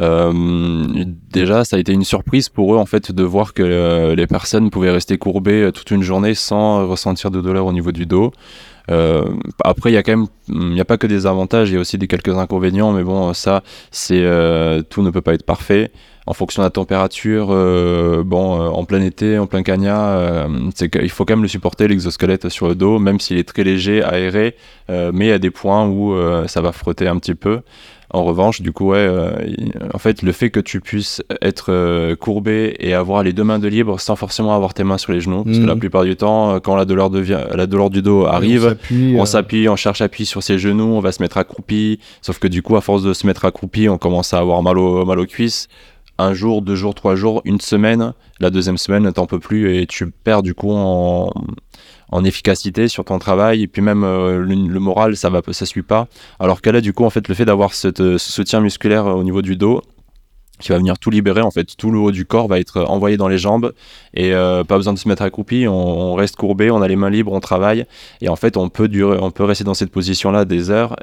euh, 0.00 1.04
déjà, 1.32 1.64
ça 1.64 1.76
a 1.76 1.78
été 1.78 1.92
une 1.92 2.04
surprise 2.04 2.48
pour 2.48 2.74
eux 2.74 2.78
en 2.78 2.86
fait 2.86 3.10
de 3.10 3.22
voir 3.22 3.52
que 3.52 3.62
euh, 3.62 4.14
les 4.14 4.26
personnes 4.26 4.70
pouvaient 4.70 4.90
rester 4.90 5.18
courbées 5.18 5.64
euh, 5.64 5.72
toute 5.72 5.90
une 5.90 6.02
journée 6.02 6.34
sans 6.34 6.86
ressentir 6.86 7.30
de 7.30 7.40
douleur 7.40 7.66
au 7.66 7.72
niveau 7.72 7.92
du 7.92 8.06
dos. 8.06 8.32
Après, 9.64 9.90
il 9.90 9.94
y 9.94 9.96
a 9.96 10.02
quand 10.02 10.16
même, 10.16 10.26
il 10.48 10.70
n'y 10.70 10.80
a 10.80 10.84
pas 10.84 10.98
que 10.98 11.06
des 11.06 11.26
avantages, 11.26 11.70
il 11.70 11.74
y 11.74 11.76
a 11.76 11.80
aussi 11.80 11.98
des 11.98 12.06
quelques 12.06 12.36
inconvénients, 12.36 12.92
mais 12.92 13.04
bon, 13.04 13.32
ça, 13.34 13.62
c'est 13.90 14.22
tout 14.90 15.02
ne 15.02 15.10
peut 15.10 15.20
pas 15.20 15.34
être 15.34 15.46
parfait. 15.46 15.90
En 16.26 16.34
fonction 16.34 16.60
de 16.60 16.66
la 16.66 16.70
température, 16.70 17.46
bon, 17.46 18.60
en 18.60 18.84
plein 18.84 19.00
été, 19.00 19.38
en 19.38 19.46
plein 19.46 19.62
cagnat, 19.62 20.46
c'est 20.74 20.94
il 20.96 21.08
faut 21.08 21.24
quand 21.24 21.34
même 21.34 21.42
le 21.42 21.48
supporter 21.48 21.88
l'exosquelette 21.88 22.50
sur 22.50 22.68
le 22.68 22.74
dos, 22.74 22.98
même 22.98 23.18
s'il 23.18 23.38
est 23.38 23.48
très 23.48 23.64
léger, 23.64 24.02
aéré, 24.02 24.54
mais 24.88 25.26
il 25.26 25.28
y 25.28 25.32
a 25.32 25.38
des 25.38 25.50
points 25.50 25.86
où 25.86 26.14
ça 26.46 26.60
va 26.60 26.72
frotter 26.72 27.08
un 27.08 27.18
petit 27.18 27.34
peu. 27.34 27.60
En 28.10 28.24
revanche, 28.24 28.62
du 28.62 28.72
coup, 28.72 28.88
ouais, 28.88 28.98
euh, 28.98 29.32
en 29.92 29.98
fait, 29.98 30.22
le 30.22 30.32
fait 30.32 30.48
que 30.48 30.60
tu 30.60 30.80
puisses 30.80 31.22
être 31.42 31.66
euh, 31.70 32.16
courbé 32.16 32.74
et 32.78 32.94
avoir 32.94 33.22
les 33.22 33.34
deux 33.34 33.44
mains 33.44 33.58
de 33.58 33.68
libre 33.68 34.00
sans 34.00 34.16
forcément 34.16 34.54
avoir 34.54 34.72
tes 34.72 34.82
mains 34.82 34.96
sur 34.96 35.12
les 35.12 35.20
genoux, 35.20 35.44
parce 35.44 35.58
que 35.58 35.66
la 35.66 35.74
mhm. 35.74 35.80
plupart 35.80 36.04
du 36.04 36.16
temps, 36.16 36.54
euh, 36.54 36.58
quand 36.58 36.74
la 36.74 36.86
douleur, 36.86 37.10
la 37.10 37.66
douleur 37.66 37.90
du 37.90 38.00
dos 38.00 38.24
arrive, 38.24 38.78
on 38.90 39.26
s'appuie, 39.26 39.68
on, 39.68 39.76
cherche 39.76 40.00
appui 40.00 40.24
sur 40.24 40.42
ses 40.42 40.58
genoux, 40.58 40.84
on 40.94 41.00
va 41.00 41.12
se 41.12 41.22
mettre 41.22 41.36
accroupi, 41.36 42.00
sauf 42.22 42.38
que 42.38 42.48
du 42.48 42.62
coup, 42.62 42.76
à 42.76 42.80
force 42.80 43.02
de 43.02 43.12
se 43.12 43.26
mettre 43.26 43.44
accroupi, 43.44 43.90
on 43.90 43.98
commence 43.98 44.32
à 44.32 44.38
avoir 44.38 44.62
mal, 44.62 44.78
au, 44.78 45.04
mal 45.04 45.18
aux 45.18 45.26
cuisses. 45.26 45.68
Un 46.20 46.32
jour, 46.32 46.62
deux 46.62 46.74
jours, 46.74 46.94
trois 46.94 47.14
jours, 47.14 47.42
une 47.44 47.60
semaine, 47.60 48.12
la 48.40 48.50
deuxième 48.50 48.78
semaine, 48.78 49.12
t'en 49.12 49.26
peux 49.26 49.38
plus 49.38 49.76
et 49.76 49.86
tu 49.86 50.10
perds 50.10 50.42
du 50.42 50.54
coup 50.54 50.72
en, 50.72 51.30
en 52.10 52.24
efficacité 52.24 52.88
sur 52.88 53.04
ton 53.04 53.18
travail. 53.18 53.62
Et 53.62 53.66
puis 53.66 53.82
même 53.82 54.04
euh, 54.04 54.40
le, 54.40 54.80
moral 54.80 55.16
ça 55.16 55.30
va 55.30 55.42
ça 55.50 55.66
suit 55.66 55.82
pas. 55.82 56.08
Alors 56.38 56.60
que 56.62 56.70
là 56.70 56.80
du 56.80 56.92
coup 56.92 57.04
en 57.04 57.10
fait 57.10 57.28
le 57.28 57.34
fait 57.34 57.44
d'avoir 57.44 57.70
euh, 57.84 58.18
ce 58.18 58.30
soutien 58.30 58.60
musculaire 58.60 59.06
euh, 59.06 59.12
au 59.12 59.24
niveau 59.24 59.42
du 59.42 59.56
dos 59.56 59.82
qui 60.60 60.70
va 60.70 60.78
venir 60.78 60.98
tout 60.98 61.10
libérer 61.10 61.40
en 61.40 61.52
fait 61.52 61.76
tout 61.76 61.92
le 61.92 62.00
haut 62.00 62.10
du 62.10 62.24
corps 62.24 62.48
va 62.48 62.58
être 62.58 62.82
envoyé 62.82 63.16
dans 63.16 63.28
les 63.28 63.38
jambes. 63.38 63.72
Et 64.12 64.32
pas 64.32 64.76
besoin 64.76 64.92
de 64.92 64.98
se 64.98 65.06
mettre 65.06 65.22
accroupi. 65.22 65.68
On, 65.68 66.14
reste 66.14 66.34
courbé 66.34 66.72
on 66.72 66.82
a 66.82 66.88
les 66.88 66.96
mains 66.96 67.10
libres 67.10 67.32
on 67.32 67.38
travaille. 67.38 67.86
Et 68.22 68.28
en 68.28 68.34
fait 68.34 68.56
on 68.56 68.68
peut 68.68 68.88
durer 68.88 69.18
on 69.20 69.30
peut 69.30 69.44
rester 69.44 69.62
dans 69.62 69.74
cette 69.74 69.92
position 69.92 70.32
là 70.32 70.44
des 70.44 70.70
heures. 70.70 70.96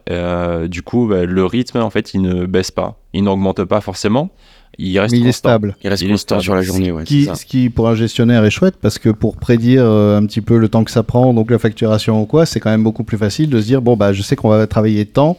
Du 0.68 0.82
coup 0.82 1.08
bah, 1.08 1.24
le 1.24 1.46
rythme 1.46 1.78
en 1.80 1.90
fait 1.90 2.14
il 2.14 2.22
ne 2.22 2.46
baisse 2.46 2.72
pas. 2.72 3.00
Il 3.14 3.24
n'augmente 3.24 3.64
pas 3.64 3.80
forcément 3.80 4.30
il 4.78 5.00
reste 5.00 5.14
est 5.14 5.32
stable. 5.32 5.76
Il 5.84 5.90
reste 5.90 6.08
constant 6.08 6.40
sur 6.40 6.56
la 6.56 6.62
journée. 6.62 6.92
Ouais, 6.92 7.06
ce, 7.06 7.46
qui, 7.46 7.70
pour 7.70 7.88
un 7.88 7.96
gestionnaire 7.96 8.44
est 8.44 8.52
chouette 8.52 8.76
parce 8.82 9.00
que 9.00 9.10
pour 9.10 9.38
prédire 9.38 9.84
euh, 9.84 10.18
un 10.18 10.26
petit 10.26 10.42
peu 10.42 10.58
le 10.58 10.70
temps 10.70 10.84
que 10.84 10.92
ça 10.92 11.04
prend, 11.04 11.34
donc 11.34 11.52
la 11.52 11.60
facturation 11.60 12.22
ou 12.22 12.26
quoi, 12.26 12.46
c'est 12.46 12.60
quand 12.60 12.70
même 12.70 12.84
beaucoup 12.84 13.04
plus 13.04 13.18
facile 13.18 13.50
de 13.50 13.60
se 13.60 13.66
dire 13.66 13.82
bon 13.82 13.96
bah 13.96 14.14
je 14.14 14.22
sais 14.22 14.36
qu'on 14.36 14.50
va 14.50 14.68
travailler 14.68 15.06
tant 15.06 15.38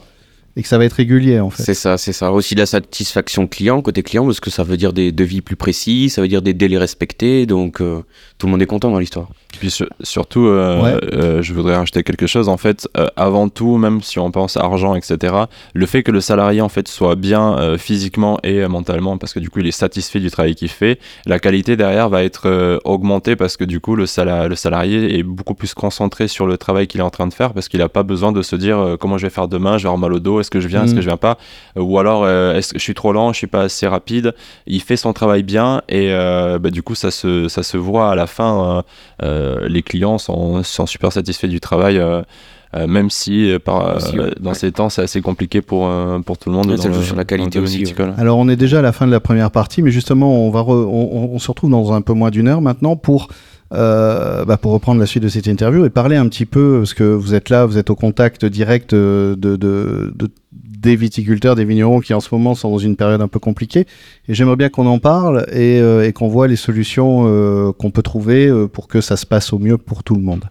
et 0.57 0.63
que 0.63 0.69
ça 0.69 0.79
va 0.79 0.87
être 0.87 0.95
régulier 0.95 1.39
en 1.39 1.51
fait. 1.51 1.63
C'est 1.63 1.75
ça, 1.75 1.99
c'est 1.99 2.15
ça. 2.15 2.33
Aussi 2.33 2.55
la 2.55 2.65
satisfaction 2.65 3.47
client, 3.47 3.83
côté 3.83 4.03
client, 4.03 4.25
parce 4.25 4.41
que 4.41 4.51
ça 4.51 4.65
veut 4.65 4.79
dire 4.79 4.95
des 4.95 5.13
devis 5.13 5.43
plus 5.43 5.57
précis, 5.57 6.09
ça 6.09 6.23
veut 6.23 6.29
dire 6.29 6.41
des 6.41 6.55
délais 6.55 6.79
respectés, 6.79 7.45
donc 7.45 7.83
euh, 7.83 8.03
tout 8.39 8.47
le 8.47 8.53
monde 8.53 8.63
est 8.63 8.67
content 8.67 8.91
dans 8.91 8.99
l'histoire. 8.99 9.29
Puis 9.59 9.75
surtout, 10.03 10.47
euh, 10.47 10.99
euh, 11.15 11.43
je 11.43 11.55
voudrais 11.55 11.77
rajouter 11.77 12.03
quelque 12.03 12.27
chose. 12.27 12.49
En 12.49 12.59
fait, 12.59 12.89
avant 13.17 13.49
tout, 13.49 13.79
même 13.79 14.03
si 14.03 14.19
on 14.19 14.31
pense 14.31 14.57
argent, 14.57 14.95
etc., 14.95 15.35
le 15.73 15.87
fait 15.87 16.03
que 16.03 16.11
le 16.11 16.21
salarié 16.21 16.61
en 16.61 16.69
fait 16.69 16.89
soit 16.89 17.15
bien 17.15 17.77
physiquement 17.79 18.39
et 18.43 18.67
mentalement, 18.67 19.17
parce 19.17 19.33
que 19.33 19.41
du 19.41 19.49
coup 19.49 19.61
il 19.61 19.67
est 19.67 19.73
satisfait 19.73 20.21
du 20.21 20.31
travail 20.31 20.55
qu'il 20.55 20.69
fait, 20.69 20.99
la 21.25 21.39
qualité 21.39 21.77
derrière 21.77 22.09
va 22.09 22.23
être 22.23 22.81
augmentée 22.85 23.37
parce 23.37 23.57
que 23.57 23.65
du 23.65 23.81
coup 23.81 23.97
le, 23.97 24.05
le, 24.49 24.55
salarié 24.57 25.19
est 25.19 25.23
beaucoup 25.23 25.55
plus 25.55 25.75
concentré 25.75 26.29
sur 26.29 26.47
le 26.47 26.59
travail 26.59 26.87
qu'il 26.87 27.01
est 27.01 27.05
en 27.05 27.11
train 27.11 27.27
de 27.27 27.33
faire 27.33 27.55
parce 27.55 27.69
qu'il 27.69 27.81
n'a 27.81 27.89
pas 27.89 28.03
besoin 28.03 28.33
de 28.33 28.43
se 28.43 28.57
dire 28.57 28.97
comment 29.01 29.17
je 29.19 29.27
vais 29.27 29.31
faire 29.31 29.49
demain, 29.49 29.79
je 29.79 29.85
vais 29.85 29.89
avoir 29.89 29.99
mal 29.99 30.13
au 30.13 30.21
dos, 30.21 30.41
est-ce 30.41 30.51
que 30.51 30.61
je 30.61 30.69
viens, 30.69 30.85
est-ce 30.85 30.93
que 30.93 30.99
mm. 30.99 31.03
je 31.03 31.07
viens 31.07 31.17
pas, 31.17 31.39
euh, 31.77 31.81
ou 31.81 31.99
alors 31.99 32.25
euh, 32.25 32.55
est-ce 32.55 32.73
que 32.73 32.79
je 32.79 32.85
suis 32.85 32.95
trop 32.95 33.13
lent, 33.13 33.33
je 33.33 33.39
suis 33.39 33.47
pas 33.47 33.63
assez 33.63 33.87
rapide? 33.87 34.35
Il 34.67 34.83
fait 34.83 34.97
son 34.97 35.13
travail 35.13 35.43
bien 35.43 35.83
et 35.89 36.13
euh, 36.13 36.59
bah, 36.59 36.71
du 36.71 36.83
coup 36.83 36.95
ça 36.95 37.11
se, 37.11 37.49
ça 37.49 37.63
se 37.63 37.77
voit 37.77 38.11
à 38.11 38.15
la 38.15 38.26
fin. 38.27 38.83
les 39.23 39.83
clients 39.83 40.19
sont, 40.19 40.63
sont, 40.63 40.87
super 40.87 41.13
satisfaits 41.13 41.47
du 41.47 41.61
travail. 41.61 42.01
même 42.75 43.11
si 43.11 43.53
par, 43.65 43.99
dans 44.41 44.55
ces 44.55 44.73
temps 44.73 44.89
c'est 44.89 45.03
assez 45.03 45.21
compliqué 45.21 45.63
pour, 45.63 45.91
pour 46.25 46.39
tout 46.39 46.51
le 46.51 46.57
monde. 46.57 46.77
ça 46.77 46.93
joue 46.93 47.03
sur 47.03 47.17
la 47.17 47.25
qualité 47.25 47.59
aussi. 47.59 47.85
Alors 48.19 48.39
on 48.39 48.49
est 48.49 48.57
déjà 48.57 48.81
à 48.81 48.83
la 48.83 48.93
fin 48.93 49.07
de 49.07 49.13
la 49.13 49.21
première 49.21 49.51
partie, 49.51 49.83
mais 49.83 49.91
justement 49.91 50.47
on, 50.47 50.51
va 50.51 50.63
on, 50.63 51.39
se 51.39 51.49
retrouve 51.49 51.71
dans 51.71 51.93
un 51.93 52.03
peu 52.03 52.13
moins 52.13 52.31
d'une 52.31 52.49
heure 52.49 52.61
maintenant 52.61 52.97
pour 52.97 53.29
bah 53.71 54.59
pour 54.61 54.73
reprendre 54.73 55.01
la 55.01 55.07
suite 55.07 55.23
de 55.23 55.29
cette 55.29 55.47
interview 55.47 55.85
et 55.85 55.91
parler 55.91 56.17
un 56.17 56.29
petit 56.29 56.47
peu, 56.47 56.79
parce 56.79 56.95
que 56.95 57.05
vous 57.05 57.35
êtes 57.35 57.51
là, 57.51 57.67
vous 57.67 57.79
êtes 57.79 57.91
au 57.91 57.97
contact 57.97 58.45
direct 58.45 58.95
de, 58.95 59.37
de, 59.39 59.57
de, 59.57 60.31
des 60.81 60.97
viticulteurs, 60.97 61.55
des 61.55 61.65
vignerons 61.65 62.01
qui 62.01 62.15
en 62.15 62.21
ce 62.21 62.29
moment 62.33 62.55
sont 62.55 62.71
dans 62.71 62.79
une 62.79 62.97
période 62.97 63.21
un 63.21 63.29
peu 63.29 63.39
compliquée. 63.39 63.87
Et 64.29 64.35
j'aimerais 64.35 64.57
bien 64.57 64.69
qu'on 64.69 64.87
en 64.87 64.99
parle 64.99 65.47
et, 65.53 65.81
euh, 65.81 66.11
qu'on 66.13 66.29
voit 66.29 66.49
les 66.49 66.57
solutions 66.57 67.25
euh, 67.27 67.73
qu'on 67.73 67.91
peut 67.91 68.03
trouver 68.03 68.47
euh, 68.47 68.67
pour 68.67 68.89
que 68.89 69.01
ça 69.01 69.17
se 69.17 69.27
passe 69.27 69.53
au 69.53 69.59
mieux 69.59 69.79
pour 69.79 70.03
tout 70.03 70.15
le 70.15 70.23
monde. 70.23 70.45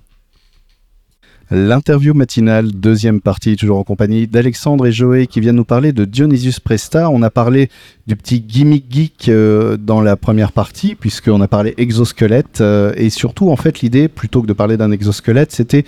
L'interview 1.52 2.16
matinale, 2.16 2.72
deuxième 2.72 3.22
partie, 3.22 3.56
toujours 3.56 3.78
en 3.78 3.84
compagnie 3.84 4.26
d'Alexandre 4.26 4.88
et 4.88 4.92
Joé 4.92 5.28
qui 5.28 5.40
viennent 5.40 5.58
nous 5.58 5.64
parler 5.64 5.94
de 5.94 6.04
Dionysius 6.04 6.60
Presta. 6.60 7.12
On 7.12 7.22
a 7.22 7.30
parlé 7.30 7.70
du 8.08 8.16
petit 8.16 8.42
gimmick 8.42 8.86
geek 8.90 9.30
dans 9.80 10.02
la 10.02 10.16
première 10.16 10.52
partie, 10.52 10.96
puisqu'on 10.96 11.42
a 11.42 11.48
parlé 11.48 11.76
exosquelette. 11.78 12.64
et 12.98 13.12
surtout, 13.12 13.52
en 13.52 13.58
fait, 13.58 13.82
l'idée, 13.82 14.08
plutôt 14.08 14.42
que 14.42 14.48
de 14.48 14.54
parler 14.54 14.76
d'un 14.76 14.90
exosquelette, 14.90 15.52
c'était 15.52 15.86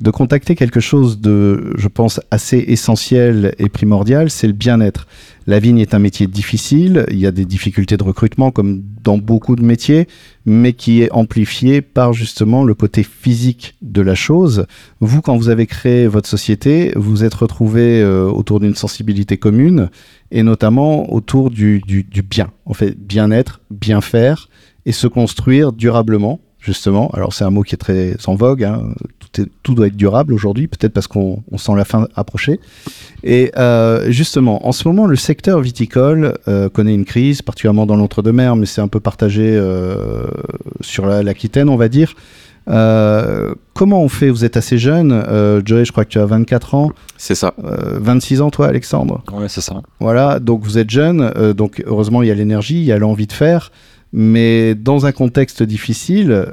de 0.00 0.10
contacter 0.10 0.54
quelque 0.54 0.80
chose 0.80 1.20
de, 1.20 1.72
je 1.76 1.88
pense, 1.88 2.20
assez 2.30 2.58
essentiel 2.58 3.54
et 3.58 3.68
primordial, 3.68 4.28
c'est 4.28 4.46
le 4.46 4.52
bien-être. 4.52 5.06
La 5.46 5.58
vigne 5.58 5.78
est 5.78 5.94
un 5.94 5.98
métier 5.98 6.26
difficile, 6.26 7.04
il 7.10 7.18
y 7.18 7.26
a 7.26 7.30
des 7.30 7.44
difficultés 7.44 7.96
de 7.96 8.02
recrutement 8.02 8.50
comme 8.50 8.82
dans 9.02 9.18
beaucoup 9.18 9.56
de 9.56 9.62
métiers, 9.62 10.08
mais 10.46 10.72
qui 10.72 11.02
est 11.02 11.12
amplifié 11.12 11.82
par 11.82 12.12
justement 12.12 12.64
le 12.64 12.74
côté 12.74 13.02
physique 13.02 13.74
de 13.82 14.00
la 14.00 14.14
chose. 14.14 14.66
Vous, 15.00 15.20
quand 15.20 15.36
vous 15.36 15.50
avez 15.50 15.66
créé 15.66 16.06
votre 16.06 16.28
société, 16.28 16.92
vous 16.96 17.24
êtes 17.24 17.34
retrouvé 17.34 18.00
euh, 18.00 18.24
autour 18.24 18.58
d'une 18.58 18.74
sensibilité 18.74 19.36
commune, 19.36 19.90
et 20.30 20.42
notamment 20.42 21.12
autour 21.12 21.50
du, 21.50 21.82
du, 21.86 22.22
bien. 22.22 22.50
En 22.64 22.74
fait, 22.74 22.98
bien-être, 22.98 23.60
bien 23.70 24.00
faire, 24.00 24.48
et 24.86 24.92
se 24.92 25.06
construire 25.06 25.72
durablement 25.72 26.40
justement. 26.58 27.10
Alors 27.10 27.34
c'est 27.34 27.44
un 27.44 27.50
mot 27.50 27.62
qui 27.62 27.74
est 27.74 27.78
très 27.78 28.16
en 28.26 28.34
vogue, 28.34 28.64
hein. 28.64 28.94
Tout, 29.34 29.48
tout, 29.62 29.74
doit 29.74 29.88
être 29.88 29.96
durable 29.96 30.32
aujourd'hui, 30.32 30.68
peut-être 30.68 30.92
parce 30.92 31.06
qu'on 31.06 31.42
sent 31.56 31.74
la 31.76 31.84
fin 31.84 32.08
approcher. 32.14 32.60
Et 33.22 33.52
euh, 33.56 34.10
justement, 34.10 34.66
en 34.66 34.72
ce 34.72 34.86
moment, 34.86 35.06
le 35.06 35.16
secteur 35.16 35.60
viticole 35.60 36.38
euh, 36.48 36.68
connaît 36.68 36.94
une 36.94 37.04
crise, 37.04 37.42
particulièrement 37.42 37.86
dans 37.86 37.96
l'entre-deux-mer, 37.96 38.56
mais 38.56 38.66
c'est 38.66 38.80
un 38.80 38.88
peu 38.88 39.00
partagé 39.00 39.44
euh, 39.46 40.24
sur 40.80 41.06
l'Aquitaine, 41.06 41.68
on 41.68 41.76
va 41.76 41.88
dire. 41.88 42.14
comment 42.66 44.02
on 44.02 44.08
fait? 44.08 44.30
Vous 44.30 44.44
êtes 44.44 44.56
assez 44.56 44.78
jeune. 44.78 45.24
Joey, 45.64 45.84
je 45.84 45.92
crois 45.92 46.04
que 46.04 46.10
tu 46.10 46.18
as 46.18 46.26
24 46.26 46.74
ans. 46.74 46.92
C'est 47.16 47.34
ça. 47.34 47.54
26 47.58 48.40
ans, 48.40 48.50
toi, 48.50 48.68
Alexandre? 48.68 49.22
Ouais, 49.32 49.48
c'est 49.48 49.60
ça. 49.60 49.82
Voilà, 50.00 50.38
donc 50.38 50.62
vous 50.62 50.78
êtes 50.78 50.90
jeune. 50.90 51.52
donc 51.54 51.82
heureusement, 51.86 52.22
il 52.22 52.28
y 52.28 52.30
a 52.30 52.34
l'énergie, 52.34 52.76
il 52.76 52.84
y 52.84 52.92
a 52.92 52.98
l'envie 52.98 53.26
de 53.26 53.32
faire. 53.32 53.70
Mais 54.16 54.76
dans 54.76 55.06
un 55.06 55.12
contexte 55.12 55.64
difficile, 55.64 56.46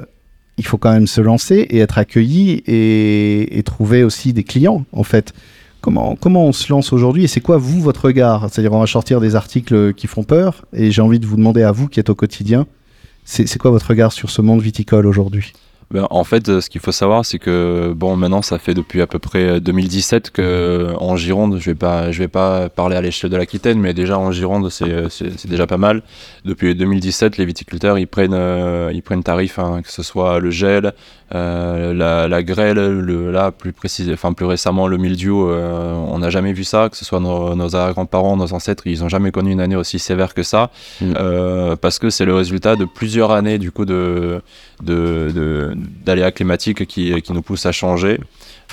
il 0.62 0.66
faut 0.66 0.78
quand 0.78 0.92
même 0.92 1.08
se 1.08 1.20
lancer 1.20 1.66
et 1.70 1.78
être 1.78 1.98
accueilli 1.98 2.62
et, 2.68 3.62
trouver 3.64 4.04
aussi 4.04 4.32
des 4.32 4.44
clients, 4.44 4.84
en 4.92 5.02
fait. 5.02 5.32
Comment, 5.80 6.14
comment 6.14 6.46
on 6.46 6.52
se 6.52 6.72
lance 6.72 6.92
aujourd'hui 6.92 7.24
et 7.24 7.26
c'est 7.26 7.40
quoi, 7.40 7.56
vous, 7.56 7.80
votre 7.80 8.04
regard? 8.04 8.48
C'est-à-dire, 8.48 8.72
on 8.72 8.78
va 8.78 8.86
sortir 8.86 9.20
des 9.20 9.34
articles 9.34 9.92
qui 9.94 10.06
font 10.06 10.22
peur 10.22 10.64
et 10.72 10.92
j'ai 10.92 11.02
envie 11.02 11.18
de 11.18 11.26
vous 11.26 11.36
demander 11.36 11.64
à 11.64 11.72
vous 11.72 11.88
qui 11.88 11.98
êtes 11.98 12.10
au 12.10 12.14
quotidien, 12.14 12.66
c'est 13.24 13.58
quoi 13.58 13.72
votre 13.72 13.88
regard 13.88 14.12
sur 14.12 14.30
ce 14.30 14.40
monde 14.40 14.62
viticole 14.62 15.06
aujourd'hui? 15.06 15.52
Ben, 15.90 16.06
en 16.10 16.24
fait, 16.24 16.48
euh, 16.48 16.60
ce 16.60 16.70
qu'il 16.70 16.80
faut 16.80 16.92
savoir, 16.92 17.24
c'est 17.24 17.38
que 17.38 17.92
bon, 17.94 18.16
maintenant, 18.16 18.40
ça 18.40 18.58
fait 18.58 18.72
depuis 18.72 19.02
à 19.02 19.06
peu 19.06 19.18
près 19.18 19.60
2017 19.60 20.30
que 20.30 20.40
euh, 20.42 20.94
en 20.96 21.16
Gironde, 21.16 21.58
je 21.58 21.70
vais 21.70 21.74
pas, 21.74 22.10
je 22.10 22.18
vais 22.18 22.28
pas 22.28 22.68
parler 22.68 22.96
à 22.96 23.00
l'échelle 23.00 23.30
de 23.30 23.36
l'Aquitaine, 23.36 23.78
mais 23.78 23.92
déjà 23.92 24.18
en 24.18 24.32
Gironde, 24.32 24.70
c'est 24.70 24.88
euh, 24.88 25.08
déjà 25.44 25.66
pas 25.66 25.76
mal. 25.76 26.02
Depuis 26.44 26.74
2017, 26.74 27.36
les 27.36 27.44
viticulteurs, 27.44 27.98
ils 27.98 28.06
prennent, 28.06 28.38
ils 28.92 29.02
prennent 29.02 29.22
tarif, 29.22 29.58
hein, 29.58 29.82
que 29.82 29.90
ce 29.92 30.02
soit 30.02 30.38
le 30.38 30.50
gel, 30.50 30.92
la, 31.32 32.28
la, 32.28 32.42
grêle, 32.42 32.76
le, 32.76 33.30
là 33.30 33.50
plus 33.50 33.72
précis, 33.72 34.08
enfin 34.12 34.32
plus 34.32 34.46
récemment 34.46 34.86
le 34.86 34.98
mildiou. 34.98 35.48
on 35.48 36.18
n'a 36.18 36.30
jamais 36.30 36.52
vu 36.52 36.64
ça, 36.64 36.88
que 36.90 36.96
ce 36.96 37.04
soit 37.04 37.20
nos, 37.20 37.54
nos 37.54 37.68
grands-parents, 37.68 38.36
nos 38.36 38.52
ancêtres, 38.52 38.86
ils 38.86 39.02
ont 39.02 39.08
jamais 39.08 39.30
connu 39.30 39.52
une 39.52 39.60
année 39.60 39.76
aussi 39.76 39.98
sévère 39.98 40.34
que 40.34 40.42
ça, 40.42 40.70
mm. 41.00 41.76
parce 41.80 41.98
que 41.98 42.10
c'est 42.10 42.24
le 42.24 42.34
résultat 42.34 42.76
de 42.76 42.84
plusieurs 42.84 43.30
années 43.30 43.58
du 43.58 43.70
coup 43.70 43.84
de 43.84 44.42
d'aléas 44.82 46.32
climatiques 46.32 46.86
qui, 46.86 47.20
qui, 47.22 47.32
nous 47.32 47.42
poussent 47.42 47.66
à 47.66 47.72
changer. 47.72 48.18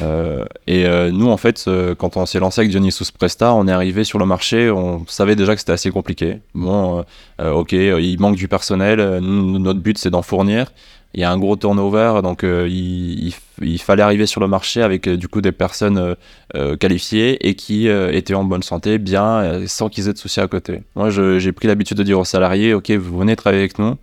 Euh, 0.02 0.46
et 0.68 0.86
euh, 0.86 1.12
nous, 1.12 1.30
en 1.30 1.38
fait, 1.38 1.66
euh, 1.68 1.96
quand 1.96 2.18
on 2.18 2.26
s'est 2.26 2.40
lancé 2.40 2.62
avec 2.62 2.72
Dionysus 2.72 3.12
Presta, 3.12 3.54
on 3.54 3.68
est 3.68 3.72
arrivé 3.72 4.04
sur 4.04 4.20
le 4.20 4.26
marché, 4.26 4.72
on 4.72 5.06
savait 5.08 5.36
déjà 5.36 5.54
que 5.54 5.60
c'était 5.60 5.74
assez 5.74 5.92
compliqué. 5.92 6.40
Bon, 6.54 7.04
ok, 7.40 7.72
il 7.74 8.18
manque 8.20 8.36
du 8.36 8.48
personnel, 8.48 9.20
notre 9.20 9.80
but 9.80 9.98
c'est 9.98 10.10
d'en 10.10 10.22
fournir. 10.22 10.72
Il 11.14 11.22
y 11.22 11.24
a 11.24 11.32
un 11.32 11.38
gros 11.38 11.56
turnover, 11.56 12.22
donc 12.22 12.44
il, 12.44 13.34
il, 13.62 13.82
fallait 13.82 14.04
arriver 14.04 14.28
sur 14.28 14.42
le 14.42 14.48
marché 14.48 14.84
avec 14.84 15.10
du 15.10 15.28
coup 15.28 15.42
des 15.42 15.52
personnes 15.52 16.16
qualifiées 16.80 17.48
et 17.48 17.56
qui 17.56 17.88
étaient 17.88 18.36
en 18.36 18.44
bonne 18.44 18.62
santé, 18.62 19.00
bien, 19.00 19.66
sans 19.66 19.90
qu'ils 19.90 20.08
aient 20.08 20.14
de 20.14 20.20
soucis 20.20 20.40
à 20.40 20.48
côté. 20.48 20.84
Moi, 20.96 21.10
j'ai 21.10 21.52
pris 21.52 21.68
l'habitude 21.68 21.98
de 21.98 22.04
dire 22.04 22.20
aux 22.20 22.26
salariés, 22.26 22.76
ok, 22.76 22.92
vous 22.92 23.18
venez 23.18 23.36
travailler 23.36 23.64
avec 23.64 23.80
nous, 23.80 23.98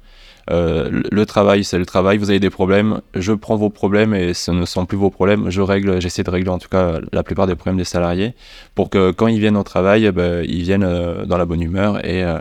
euh, 0.50 1.02
le 1.10 1.26
travail, 1.26 1.64
c'est 1.64 1.78
le 1.78 1.86
travail. 1.86 2.18
Vous 2.18 2.30
avez 2.30 2.40
des 2.40 2.50
problèmes, 2.50 3.00
je 3.14 3.32
prends 3.32 3.56
vos 3.56 3.70
problèmes 3.70 4.14
et 4.14 4.34
ce 4.34 4.50
ne 4.50 4.64
sont 4.64 4.86
plus 4.86 4.96
vos 4.96 5.10
problèmes. 5.10 5.50
Je 5.50 5.60
règle, 5.60 6.00
j'essaie 6.00 6.22
de 6.22 6.30
régler 6.30 6.50
en 6.50 6.58
tout 6.58 6.68
cas 6.68 7.00
la 7.12 7.22
plupart 7.22 7.46
des 7.46 7.54
problèmes 7.54 7.78
des 7.78 7.84
salariés 7.84 8.34
pour 8.74 8.90
que 8.90 9.10
quand 9.10 9.26
ils 9.26 9.40
viennent 9.40 9.56
au 9.56 9.64
travail, 9.64 10.10
ben, 10.12 10.44
ils 10.46 10.62
viennent 10.62 10.84
euh, 10.84 11.24
dans 11.24 11.38
la 11.38 11.46
bonne 11.46 11.62
humeur 11.62 12.04
et, 12.04 12.22
euh, 12.22 12.38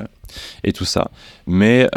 et 0.63 0.73
tout 0.73 0.85
ça. 0.85 1.09
Mais 1.47 1.89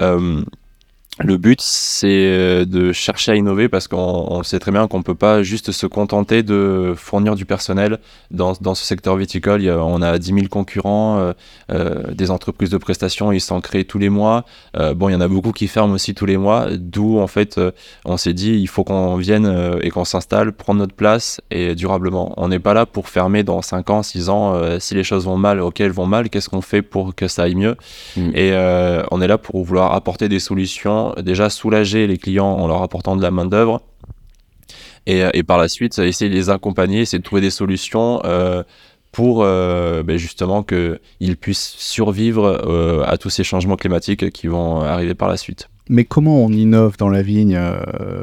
le 1.21 1.37
but, 1.37 1.61
c'est 1.61 2.07
euh, 2.09 2.65
de 2.65 2.93
chercher 2.93 3.33
à 3.33 3.35
innover 3.35 3.69
parce 3.69 3.89
qu'on 3.89 4.43
sait 4.45 4.61
très 4.61 4.71
bien 4.71 4.87
qu'on 4.87 4.99
ne 4.99 5.03
peut 5.03 5.17
pas 5.17 5.43
juste 5.43 5.73
se 5.73 5.87
contenter 5.87 6.45
de 6.45 6.95
fournir 6.97 7.35
du 7.35 7.45
personnel 7.45 7.99
dans, 8.31 8.53
dans 8.61 8.77
ce 8.77 8.85
secteur 8.85 9.17
viticole. 9.17 9.69
on 9.69 10.01
a 10.01 10.19
10 10.19 10.33
000 10.33 10.47
concurrents, 10.49 11.19
euh, 11.19 11.33
euh, 11.73 12.15
des 12.15 12.31
entreprises 12.31 12.71
de 12.71 12.77
prestations, 12.77 13.33
ils 13.33 13.41
s'en 13.41 13.61
créent 13.61 13.85
tous 13.85 13.99
les 13.99 14.09
mois. 14.09 14.45
bon, 14.95 15.09
il 15.09 15.13
y 15.13 15.15
en 15.17 15.21
a 15.21 15.29
beaucoup 15.29 15.53
qui 15.53 15.67
ferment 15.67 15.95
aussi 15.95 16.15
tous 16.15 16.27
les 16.27 16.37
mois, 16.37 16.69
d'où 16.77 17.19
en 17.19 17.27
fait 17.27 17.61
on 18.05 18.17
s'est 18.17 18.33
dit 18.33 18.53
il 18.53 18.69
faut 18.69 18.85
qu'on 18.85 19.17
vienne 19.17 19.79
et 19.83 19.91
qu'on 19.91 20.05
s'installe, 20.05 20.53
prendre 20.53 20.79
notre 20.79 20.95
place 20.95 21.41
et 21.51 21.75
durablement. 21.75 22.33
On 22.37 22.49
n'est 22.49 22.59
pas 22.61 22.75
là 22.75 22.87
pour 22.87 23.09
fermer 23.09 23.43
dans 23.43 23.61
5 23.61 23.91
ans, 23.91 24.03
6 24.03 24.29
ans. 24.29 24.79
si 24.79 24.95
les 24.95 25.05
choses 25.05 25.25
vont 25.25 25.37
mal, 25.37 25.61
ok, 25.61 25.81
elles 25.81 25.91
vont 25.91 26.07
mal, 26.07 26.31
qu'est-ce 26.31 26.49
qu'on 26.49 26.61
fait 26.61 26.83
pour 26.83 27.15
que 27.15 27.27
ça 27.27 27.43
aille 27.45 27.57
mieux? 27.57 27.77
Mmh. 28.17 28.31
Et 28.35 28.53
on 29.11 29.21
est 29.21 29.29
là 29.29 29.39
pour 29.39 29.65
vouloir 29.65 29.95
apporter 29.95 30.29
des 30.29 30.39
solutions 30.39 31.08
déjà 31.17 31.50
soulager 31.50 32.07
les 32.07 32.19
clients 32.19 32.50
en 32.50 32.67
leur 32.67 32.83
apportant 32.83 33.17
de 33.17 33.23
la 33.23 33.31
main-d'œuvre. 33.31 33.81
Et, 35.07 35.23
et, 35.33 35.43
par 35.43 35.57
la 35.57 35.69
suite, 35.69 35.99
essayer 35.99 36.31
de 36.31 36.35
les 36.35 36.50
accompagner, 36.50 37.00
essayer 37.00 37.19
de 37.19 37.25
trouver 37.25 37.41
des 37.41 37.50
solutions 37.50 38.21
euh, 38.25 38.62
pour 39.11 39.43
euh, 39.43 40.03
ben 40.03 40.19
justement 40.19 40.62
qu'ils 40.62 41.37
puissent 41.41 41.75
survivre 41.79 42.45
euh, 42.45 43.03
à 43.07 43.17
tous 43.17 43.31
ces 43.31 43.43
changements 43.43 43.77
climatiques 43.77 44.31
qui 44.31 44.49
vont 44.49 44.83
arriver 44.83 45.15
par 45.15 45.29
la 45.29 45.38
suite. 45.38 45.71
Mais 45.88 46.05
comment 46.05 46.45
on 46.45 46.50
innove 46.50 46.99
dans 46.99 47.09
la 47.09 47.23
vigne 47.23 47.59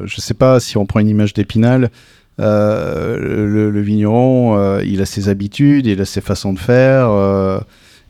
Je 0.04 0.16
ne 0.16 0.22
sais 0.22 0.36
pas 0.36 0.60
si 0.60 0.78
on 0.78 0.86
prend 0.86 1.00
une 1.00 1.10
image 1.10 1.34
d'Épinal. 1.34 1.90
Le, 2.38 3.82
vigneron, 3.82 4.80
il 4.82 5.02
a 5.02 5.06
ses 5.08 5.30
habitudes, 5.30 5.88
il 5.88 6.00
a 6.00 6.06
ses 6.06 6.22
façons 6.22 6.54
de 6.54 6.60
faire. 6.60 7.10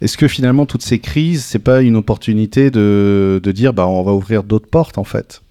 Est-ce 0.02 0.18
que 0.18 0.28
finalement 0.28 0.66
toutes 0.66 0.84
ces 0.84 1.00
crises, 1.00 1.44
c'est 1.44 1.60
pas 1.60 1.82
une 1.82 1.96
opportunité 1.96 2.70
de, 2.72 3.40
de 3.42 3.52
dire 3.52 3.74
bah 3.74 3.88
on 3.88 4.04
va 4.04 4.14
ouvrir 4.14 4.44
d'autres 4.44 4.68
portes 4.68 4.98
en 4.98 5.04
fait? 5.04 5.42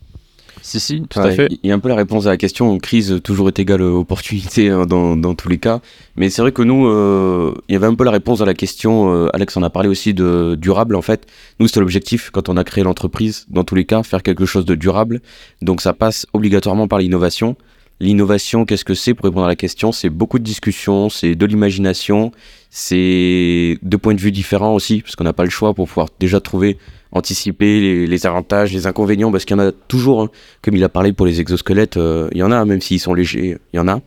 Si, 0.64 0.80
si, 0.80 1.02
tout 1.02 1.20
à 1.20 1.30
fait. 1.30 1.48
Il 1.62 1.68
y 1.68 1.72
a 1.72 1.74
un 1.74 1.78
peu 1.78 1.90
la 1.90 1.94
réponse 1.94 2.24
à 2.24 2.30
la 2.30 2.38
question, 2.38 2.78
crise 2.78 3.20
toujours 3.22 3.48
est 3.48 3.58
égale 3.58 3.82
opportunité 3.82 4.70
hein, 4.70 4.86
dans, 4.86 5.14
dans, 5.14 5.34
tous 5.34 5.50
les 5.50 5.58
cas. 5.58 5.80
Mais 6.16 6.30
c'est 6.30 6.40
vrai 6.40 6.52
que 6.52 6.62
nous, 6.62 6.86
euh, 6.86 7.54
il 7.68 7.74
y 7.74 7.76
avait 7.76 7.86
un 7.86 7.94
peu 7.94 8.04
la 8.04 8.10
réponse 8.10 8.40
à 8.40 8.46
la 8.46 8.54
question, 8.54 9.14
euh, 9.14 9.28
Alex 9.34 9.54
en 9.58 9.62
a 9.62 9.68
parlé 9.68 9.90
aussi 9.90 10.14
de 10.14 10.56
durable 10.58 10.96
en 10.96 11.02
fait. 11.02 11.26
Nous, 11.60 11.66
c'était 11.66 11.80
l'objectif 11.80 12.30
quand 12.30 12.48
on 12.48 12.56
a 12.56 12.64
créé 12.64 12.82
l'entreprise, 12.82 13.44
dans 13.50 13.62
tous 13.62 13.74
les 13.74 13.84
cas, 13.84 14.02
faire 14.04 14.22
quelque 14.22 14.46
chose 14.46 14.64
de 14.64 14.74
durable. 14.74 15.20
Donc 15.60 15.82
ça 15.82 15.92
passe 15.92 16.26
obligatoirement 16.32 16.88
par 16.88 16.98
l'innovation. 16.98 17.56
L'innovation, 18.04 18.66
qu'est-ce 18.66 18.84
que 18.84 18.92
c'est 18.92 19.14
pour 19.14 19.24
répondre 19.24 19.46
à 19.46 19.48
la 19.48 19.56
question? 19.56 19.90
C'est 19.90 20.10
beaucoup 20.10 20.38
de 20.38 20.44
discussions, 20.44 21.08
c'est 21.08 21.34
de 21.34 21.46
l'imagination, 21.46 22.32
c'est 22.68 23.78
deux 23.80 23.96
points 23.96 24.12
de 24.12 24.20
vue 24.20 24.30
différents 24.30 24.74
aussi, 24.74 25.00
parce 25.00 25.16
qu'on 25.16 25.24
n'a 25.24 25.32
pas 25.32 25.44
le 25.44 25.50
choix 25.50 25.72
pour 25.72 25.88
pouvoir 25.88 26.08
déjà 26.20 26.38
trouver, 26.38 26.76
anticiper 27.12 28.06
les, 28.06 28.26
avantages, 28.26 28.74
les 28.74 28.86
inconvénients, 28.86 29.32
parce 29.32 29.46
qu'il 29.46 29.56
y 29.56 29.60
en 29.60 29.66
a 29.68 29.72
toujours, 29.72 30.20
hein. 30.20 30.28
comme 30.60 30.76
il 30.76 30.84
a 30.84 30.90
parlé 30.90 31.14
pour 31.14 31.24
les 31.24 31.40
exosquelettes, 31.40 31.96
euh, 31.96 32.28
il 32.32 32.38
y 32.38 32.42
en 32.42 32.52
a, 32.52 32.62
même 32.66 32.82
s'ils 32.82 33.00
sont 33.00 33.14
légers, 33.14 33.56
il 33.72 33.76
y 33.78 33.80
en 33.80 33.88
a. 33.88 34.00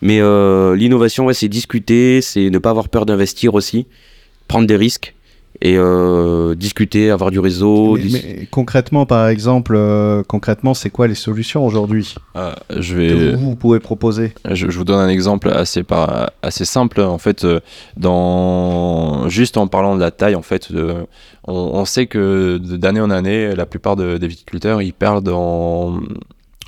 Mais 0.00 0.20
euh, 0.20 0.76
l'innovation, 0.76 1.28
c'est 1.32 1.48
discuter, 1.48 2.20
c'est 2.20 2.50
ne 2.50 2.58
pas 2.58 2.70
avoir 2.70 2.88
peur 2.88 3.04
d'investir 3.04 3.54
aussi, 3.54 3.88
prendre 4.46 4.68
des 4.68 4.76
risques, 4.76 5.12
et 5.64 5.78
euh, 5.78 6.54
discuter, 6.54 7.10
avoir 7.10 7.30
du 7.30 7.40
réseau. 7.40 7.96
Mais, 7.96 8.46
concrètement, 8.50 9.06
par 9.06 9.28
exemple, 9.28 9.74
euh, 9.74 10.22
concrètement, 10.22 10.74
c'est 10.74 10.90
quoi 10.90 11.08
les 11.08 11.14
solutions 11.14 11.64
aujourd'hui 11.64 12.14
ah, 12.34 12.54
Je 12.76 12.94
vais. 12.94 13.34
vous, 13.34 13.56
pouvez 13.56 13.80
proposer. 13.80 14.34
Je, 14.50 14.66
vous 14.66 14.84
donne 14.84 15.00
un 15.00 15.08
exemple 15.08 15.48
assez 15.48 15.82
par, 15.82 16.30
assez 16.42 16.66
simple. 16.66 17.00
En 17.00 17.16
fait, 17.16 17.44
euh, 17.44 17.60
dans 17.96 19.26
juste 19.30 19.56
en 19.56 19.66
parlant 19.66 19.96
de 19.96 20.00
la 20.00 20.10
taille, 20.10 20.34
en 20.34 20.42
fait, 20.42 20.68
on, 21.48 21.84
sait 21.86 22.06
que 22.06 22.58
d'année 22.58 23.00
en 23.00 23.08
année, 23.08 23.54
la 23.54 23.64
plupart 23.64 23.96
des 23.96 24.28
viticulteurs 24.28 24.82
ils 24.82 24.92
perdent 24.92 25.30
en 25.30 25.98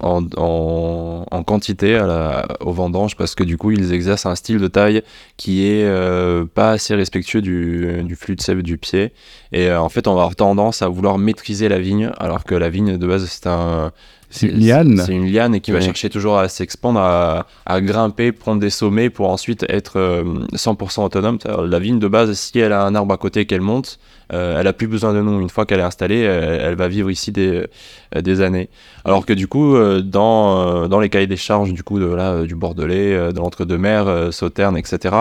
en, 0.01 0.27
en, 0.37 1.43
quantité 1.45 1.95
à 1.95 2.07
la, 2.07 2.47
aux 2.61 2.73
vendanges 2.73 3.17
parce 3.17 3.35
que 3.35 3.45
du 3.45 3.57
coup 3.57 3.71
ils 3.71 3.93
exercent 3.93 4.27
un 4.27 4.35
style 4.35 4.59
de 4.59 4.69
taille 4.69 5.03
qui 5.37 5.67
est 5.67 5.85
euh, 5.85 6.45
pas 6.45 6.73
assez 6.73 6.95
respectueux 6.95 7.41
du, 7.41 8.03
du, 8.03 8.17
flux 8.17 8.37
de 8.37 8.41
sève 8.41 8.63
du 8.63 8.79
pied 8.79 9.13
et 9.53 9.69
euh, 9.69 9.81
en 9.81 9.89
fait 9.89 10.07
on 10.09 10.15
va 10.15 10.23
avoir 10.23 10.37
tendance 10.37 10.83
à 10.83 10.89
vouloir 10.89 11.19
maîtriser 11.19 11.69
la 11.69 11.79
vigne 11.79 12.11
alors 12.19 12.45
que 12.45 12.55
la 12.55 12.69
vigne 12.69 12.99
de 12.99 13.07
base 13.07 13.27
c'est 13.27 13.47
un 13.47 13.93
c'est 14.29 14.49
une 14.49 14.59
liane. 14.59 15.03
C'est 15.07 15.13
une 15.13 15.31
liane 15.31 15.55
et 15.55 15.61
qui 15.61 15.71
va 15.71 15.81
chercher 15.81 16.11
toujours 16.11 16.39
à 16.39 16.49
s'expandre, 16.49 16.99
à, 16.99 17.47
à, 17.65 17.81
grimper, 17.81 18.33
prendre 18.33 18.61
des 18.61 18.71
sommets 18.71 19.09
pour 19.09 19.31
ensuite 19.31 19.65
être 19.69 20.25
100% 20.53 21.01
euh, 21.01 21.05
autonome. 21.05 21.39
La 21.65 21.79
vigne 21.79 21.99
de 22.01 22.09
base, 22.09 22.33
si 22.33 22.59
elle 22.59 22.73
a 22.73 22.83
un 22.83 22.95
arbre 22.95 23.15
à 23.15 23.19
côté 23.19 23.47
qu'elle 23.47 23.61
monte, 23.61 23.99
euh, 24.33 24.59
elle 24.61 24.67
a 24.67 24.73
plus 24.73 24.89
besoin 24.89 25.13
de 25.13 25.21
nous. 25.21 25.41
Une 25.41 25.51
fois 25.51 25.67
qu'elle 25.67 25.81
est 25.81 25.85
installée, 25.85 26.21
elle, 26.21 26.75
va 26.75 26.89
vivre 26.89 27.11
ici 27.11 27.33
des, 27.33 27.67
euh, 28.15 28.21
des, 28.21 28.41
années. 28.41 28.69
Alors 29.05 29.25
que 29.25 29.33
du 29.33 29.47
coup, 29.47 29.77
euh, 29.77 30.01
dans, 30.01 30.89
dans 30.89 31.01
les 31.01 31.09
cahiers 31.09 31.27
des 31.27 31.37
charges 31.37 31.73
du 31.73 31.83
coup 31.83 32.01
de 32.01 32.07
là, 32.07 32.43
du 32.43 32.55
Bordelais, 32.55 33.33
de 33.33 33.39
l'entre-deux-mer, 33.39 34.33
Sauterne, 34.33 34.77
etc., 34.77 35.15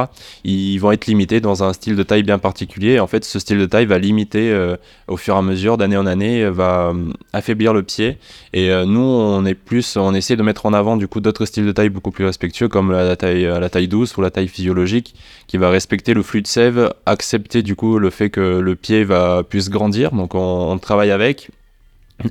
ils 0.44 0.78
vont 0.80 0.92
être 0.92 1.06
limités 1.06 1.40
dans 1.40 1.64
un 1.64 1.74
style 1.74 1.96
de 1.96 2.04
taille 2.04 2.24
bien 2.24 2.40
particulier. 2.40 3.00
En 3.00 3.08
fait, 3.08 3.24
ce 3.24 3.40
style 3.40 3.60
de 3.60 3.66
taille 3.66 3.86
va 3.86 4.00
limiter 4.00 4.76
au 5.08 5.18
fur 5.18 5.36
et 5.36 5.38
à 5.38 5.42
mesure, 5.42 5.78
d'année 5.78 5.98
en 5.98 6.06
année, 6.06 6.50
va 6.50 6.94
affaiblir 7.34 7.74
le 7.74 7.84
pied. 7.84 8.18
Et 8.54 8.72
nous, 8.86 9.02
on 9.02 9.46
est 9.46 9.54
plus, 9.54 9.98
on 9.98 10.14
essaie 10.14 10.36
de 10.36 10.44
mettre 10.44 10.66
en 10.66 10.74
avant 10.74 10.98
du 10.98 11.08
coup 11.08 11.20
d'autres 11.20 11.46
styles 11.46 11.66
de 11.66 11.72
taille 11.72 11.90
beaucoup 11.90 12.12
plus 12.12 12.26
respectueux, 12.26 12.68
comme 12.68 12.92
la, 12.92 13.16
taille, 13.16 13.44
la 13.44 13.70
taille 13.70 13.88
douce 13.88 14.18
ou 14.18 14.22
la 14.22 14.32
taille 14.32 14.48
physiologique, 14.48 15.16
qui 15.48 15.58
va 15.58 15.70
respecter 15.70 16.14
le 16.14 16.24
flux 16.24 16.42
de 16.42 16.48
sève, 16.48 16.94
accepter 17.06 17.62
du 17.62 17.76
coup 17.76 18.00
le 18.00 18.10
fait 18.10 18.30
que 18.30 18.60
le 18.60 18.76
pied 18.76 18.95
va 19.04 19.44
puisse 19.44 19.70
grandir. 19.70 20.12
Donc 20.12 20.36
on, 20.36 20.78
travaille 20.78 21.12
avec. 21.12 21.50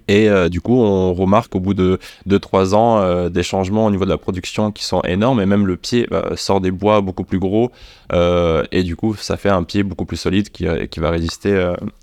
Et 0.08 0.30
euh, 0.30 0.48
du 0.48 0.62
coup, 0.62 0.80
on 0.80 1.12
remarque 1.12 1.54
au 1.54 1.60
bout 1.60 1.74
de 1.74 1.98
2-3 2.26 2.74
ans 2.74 3.00
euh, 3.00 3.28
des 3.28 3.42
changements 3.42 3.84
au 3.84 3.90
niveau 3.90 4.06
de 4.06 4.10
la 4.10 4.16
production 4.16 4.72
qui 4.72 4.82
sont 4.82 5.02
énormes. 5.02 5.42
Et 5.42 5.46
même 5.46 5.66
le 5.66 5.76
pied 5.76 6.06
euh, 6.10 6.36
sort 6.36 6.62
des 6.62 6.70
bois 6.70 7.02
beaucoup 7.02 7.24
plus 7.24 7.38
gros. 7.38 7.70
et 8.12 8.82
du 8.82 8.96
coup, 8.96 9.14
ça 9.14 9.36
fait 9.36 9.50
un 9.50 9.62
pied 9.62 9.82
beaucoup 9.82 10.06
plus 10.06 10.16
solide 10.16 10.50
qui, 10.50 10.66
qui 10.90 11.00
va 11.00 11.10
résister 11.10 11.52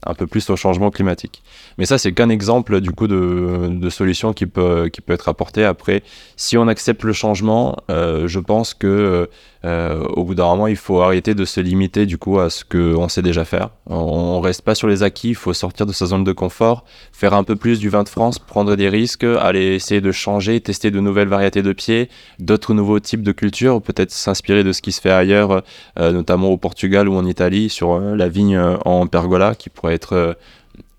un 0.06 0.14
peu 0.14 0.28
plus 0.28 0.50
au 0.50 0.56
changement 0.56 0.92
climatique. 0.92 1.42
Mais 1.78 1.86
ça, 1.86 1.98
c'est 1.98 2.12
qu'un 2.12 2.30
exemple 2.30 2.82
du 2.82 2.92
coup 2.92 3.08
de, 3.08 3.70
de, 3.72 3.90
solution 3.90 4.34
qui 4.34 4.46
peut, 4.46 4.90
qui 4.90 5.02
peut 5.02 5.14
être 5.14 5.30
apportée. 5.30 5.64
Après, 5.64 6.04
si 6.36 6.58
on 6.58 6.68
accepte 6.68 7.04
le 7.04 7.14
changement, 7.14 7.78
je 7.90 8.40
pense 8.40 8.74
que 8.74 9.30
euh, 9.64 10.04
au 10.16 10.24
bout 10.24 10.34
d'un 10.34 10.46
moment, 10.46 10.68
il 10.68 10.76
faut 10.76 11.02
arrêter 11.02 11.36
de 11.36 11.46
se 11.46 11.60
limiter 11.60 12.06
du 12.06 12.18
coup 12.18 12.40
à 12.40 12.50
ce 12.50 12.64
qu'on 12.66 13.08
sait 13.10 13.22
déjà 13.22 13.46
faire. 13.46 13.70
On, 13.86 14.42
reste 14.42 14.64
pas 14.64 14.74
sur 14.74 14.88
les 14.88 15.04
acquis, 15.04 15.30
il 15.30 15.36
faut 15.36 15.54
sortir 15.54 15.86
de 15.86 15.94
sa 15.94 16.08
zone 16.08 16.24
de 16.24 16.32
confort, 16.32 16.84
faire 17.12 17.34
un 17.34 17.44
peu 17.44 17.56
plus 17.56 17.80
du 17.80 17.90
vin 17.90 18.02
de 18.04 18.10
France, 18.10 18.40
prendre 18.40 18.76
des 18.76 18.90
risques, 18.90 19.24
aller 19.24 19.76
essayer 19.76 20.02
de 20.02 20.12
changer, 20.12 20.60
tester 20.62 20.90
de 20.90 21.00
nouvelles 21.00 21.28
variétés 21.28 21.62
de 21.62 21.74
pieds, 21.74 22.10
d'autres 22.40 22.74
nouveaux 22.74 23.00
types 23.00 23.22
de 23.22 23.32
cultures, 23.32 23.82
peut-être 23.82 24.12
s'inspirer 24.12 24.64
de 24.64 24.72
ce 24.72 24.82
qui 24.82 24.92
se 24.92 25.00
fait 25.00 25.12
ailleurs, 25.12 25.62
euh, 26.00 26.12
notamment 26.12 26.50
au 26.50 26.58
Portugal 26.58 27.08
ou 27.08 27.16
en 27.16 27.26
Italie, 27.26 27.70
sur 27.70 27.94
euh, 27.94 28.16
la 28.16 28.30
vigne 28.30 28.60
en 28.86 29.06
pergola 29.06 29.54
qui 29.54 29.70
pourrait 29.70 29.94
être 29.94 30.38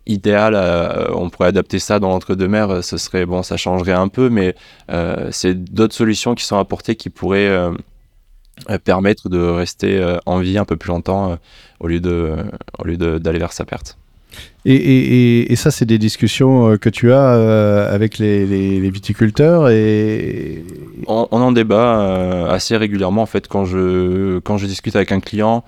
idéal, 0.06 0.56
on 1.14 1.30
pourrait 1.30 1.48
adapter 1.48 1.78
ça 1.78 2.00
dans 2.00 2.08
l'entre-deux-mers, 2.08 2.82
ce 2.82 2.96
serait 2.96 3.24
bon, 3.24 3.42
ça 3.42 3.56
changerait 3.56 3.92
un 3.92 4.08
peu, 4.08 4.30
mais 4.30 4.54
c'est 5.30 5.54
d'autres 5.54 5.94
solutions 5.94 6.34
qui 6.34 6.44
sont 6.44 6.58
apportées 6.58 6.96
qui 6.96 7.08
pourraient 7.08 7.48
euh, 7.48 7.70
permettre 8.84 9.28
de 9.28 9.38
rester 9.38 9.98
euh, 9.98 10.18
en 10.26 10.40
vie 10.40 10.58
un 10.58 10.64
peu 10.64 10.76
plus 10.76 10.88
longtemps 10.88 11.32
euh, 11.32 11.36
au 11.80 11.86
lieu 11.88 12.00
d'aller 12.00 13.38
vers 13.38 13.52
sa 13.52 13.64
perte. 13.64 13.98
Et, 14.64 15.54
ça, 15.56 15.70
c'est 15.70 15.84
des 15.84 15.98
discussions 15.98 16.76
que 16.78 16.88
tu 16.88 17.12
as 17.12 17.30
avec 17.90 18.18
les, 18.18 18.90
viticulteurs 18.90 19.68
et 19.70 20.64
on, 21.06 21.26
en 21.30 21.52
débat 21.52 22.48
assez 22.48 22.76
régulièrement 22.76 23.22
en 23.22 23.26
fait 23.26 23.48
quand 23.48 23.64
je 23.64 24.38
quand 24.40 24.58
je 24.58 24.66
discute 24.66 24.94
avec 24.96 25.12
un 25.12 25.20
client. 25.20 25.64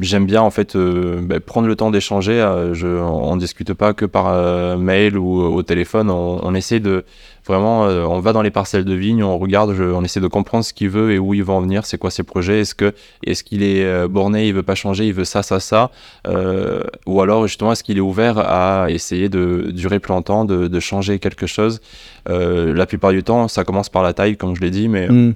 J'aime 0.00 0.26
bien 0.26 0.42
en 0.42 0.50
fait 0.50 0.76
bah, 0.76 1.40
prendre 1.40 1.68
le 1.68 1.76
temps 1.76 1.90
d'échanger. 1.90 2.42
on, 2.42 3.34
ne 3.34 3.40
discute 3.40 3.72
pas 3.74 3.92
que 3.92 4.06
par 4.06 4.78
mail 4.78 5.18
ou 5.18 5.42
au 5.42 5.62
téléphone. 5.62 6.10
On, 6.10 6.54
essaie 6.54 6.80
de 6.80 7.04
Vraiment, 7.46 7.86
euh, 7.86 8.04
on 8.04 8.18
va 8.18 8.32
dans 8.32 8.42
les 8.42 8.50
parcelles 8.50 8.84
de 8.84 8.94
vignes, 8.94 9.22
on 9.22 9.38
regarde, 9.38 9.70
on 9.70 10.02
essaie 10.02 10.18
de 10.18 10.26
comprendre 10.26 10.64
ce 10.64 10.72
qu'il 10.72 10.88
veut 10.88 11.12
et 11.12 11.18
où 11.20 11.32
il 11.32 11.44
va 11.44 11.52
en 11.52 11.60
venir, 11.60 11.86
c'est 11.86 11.96
quoi 11.96 12.10
ses 12.10 12.24
projets, 12.24 12.60
est-ce 12.60 12.74
que 12.74 12.92
est-ce 13.24 13.44
qu'il 13.44 13.62
est, 13.62 13.84
euh, 13.84 14.08
borné, 14.08 14.48
il 14.48 14.54
veut 14.54 14.64
pas 14.64 14.74
changer, 14.74 15.06
il 15.06 15.12
veut 15.12 15.24
ça, 15.24 15.44
ça, 15.44 15.60
ça, 15.60 15.92
euh, 16.26 16.82
ou 17.06 17.20
alors 17.20 17.46
justement 17.46 17.65
est-ce 17.72 17.84
qu'il 17.84 17.96
est 17.98 18.00
ouvert 18.00 18.38
à 18.38 18.86
essayer 18.90 19.28
de 19.28 19.70
durer 19.72 20.00
plus 20.00 20.12
longtemps, 20.12 20.44
de, 20.44 20.80
changer 20.80 21.18
quelque 21.18 21.46
chose? 21.46 21.80
la 22.26 22.86
plupart 22.86 23.12
du 23.12 23.22
temps, 23.22 23.48
ça 23.48 23.64
commence 23.64 23.88
par 23.88 24.02
la 24.02 24.12
taille, 24.12 24.36
comme 24.36 24.54
je 24.56 24.60
l'ai 24.60 24.70
dit, 24.70 24.88
mais 24.88 25.08
mm. 25.08 25.34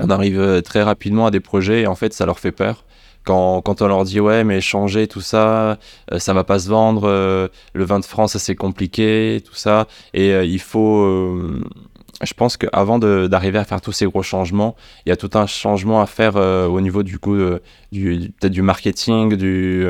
on 0.00 0.10
arrive 0.10 0.62
très 0.62 0.82
rapidement 0.82 1.26
à 1.26 1.30
des 1.30 1.40
projets 1.40 1.82
et 1.82 1.86
en 1.86 1.94
fait, 1.94 2.12
ça 2.12 2.26
leur 2.26 2.38
fait 2.38 2.52
peur. 2.52 2.84
Quand, 3.24 3.62
quand, 3.62 3.80
on 3.80 3.88
leur 3.88 4.04
dit 4.04 4.20
ouais 4.20 4.44
mais 4.44 4.60
changer 4.60 5.06
tout 5.06 5.22
ça 5.22 5.78
euh, 6.12 6.18
ça 6.18 6.34
va 6.34 6.44
pas 6.44 6.58
se 6.58 6.68
vendre 6.68 7.08
euh, 7.08 7.48
le 7.72 7.84
vin 7.84 7.98
de 7.98 8.04
France 8.04 8.36
c'est 8.36 8.54
compliqué 8.54 9.42
tout 9.46 9.54
ça 9.54 9.88
et 10.12 10.32
euh, 10.34 10.44
il 10.44 10.60
faut 10.60 11.40
je 12.22 12.34
pense 12.34 12.58
qu'avant 12.58 12.98
d'arriver 12.98 13.58
à 13.58 13.64
faire 13.64 13.80
tous 13.80 13.92
ces 13.92 14.04
gros 14.04 14.22
changements 14.22 14.76
il 15.06 15.08
y 15.08 15.12
a 15.12 15.16
tout 15.16 15.30
un 15.34 15.46
changement 15.46 16.02
à 16.02 16.06
faire 16.06 16.36
au 16.36 16.80
niveau 16.82 17.02
du 17.02 17.18
coup 17.18 17.36
du 17.92 18.30
peut-être 18.38 18.52
du 18.52 18.62
marketing 18.62 19.36
du 19.36 19.86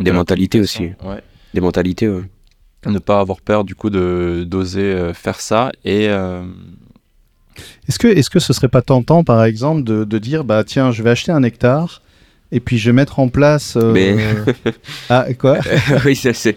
des 0.00 0.12
mentalités 0.12 0.60
aussi 0.60 0.90
ouais. 1.04 1.22
des 1.54 1.60
mentalités 1.60 2.08
ouais. 2.08 2.22
ne 2.86 2.98
pas 2.98 3.20
avoir 3.20 3.40
peur 3.40 3.64
du 3.64 3.74
coup 3.74 3.90
de 3.90 4.44
d'oser 4.46 5.12
faire 5.14 5.40
ça 5.40 5.72
et 5.84 6.08
est-ce 7.88 7.98
que, 7.98 8.08
est-ce 8.08 8.30
que 8.30 8.38
ce 8.38 8.52
serait 8.52 8.68
pas 8.68 8.82
tentant, 8.82 9.24
par 9.24 9.42
exemple, 9.44 9.82
de, 9.82 10.04
de, 10.04 10.18
dire, 10.18 10.44
bah 10.44 10.64
tiens, 10.64 10.90
je 10.90 11.02
vais 11.02 11.10
acheter 11.10 11.32
un 11.32 11.42
hectare, 11.42 12.02
et 12.52 12.60
puis 12.60 12.78
je 12.78 12.90
vais 12.90 12.92
mettre 12.92 13.18
en 13.18 13.28
place. 13.28 13.76
Euh, 13.76 13.92
mais... 13.92 14.16
ah, 15.10 15.26
quoi 15.38 15.58
Oui, 16.04 16.14
ça 16.14 16.32
c'est. 16.32 16.56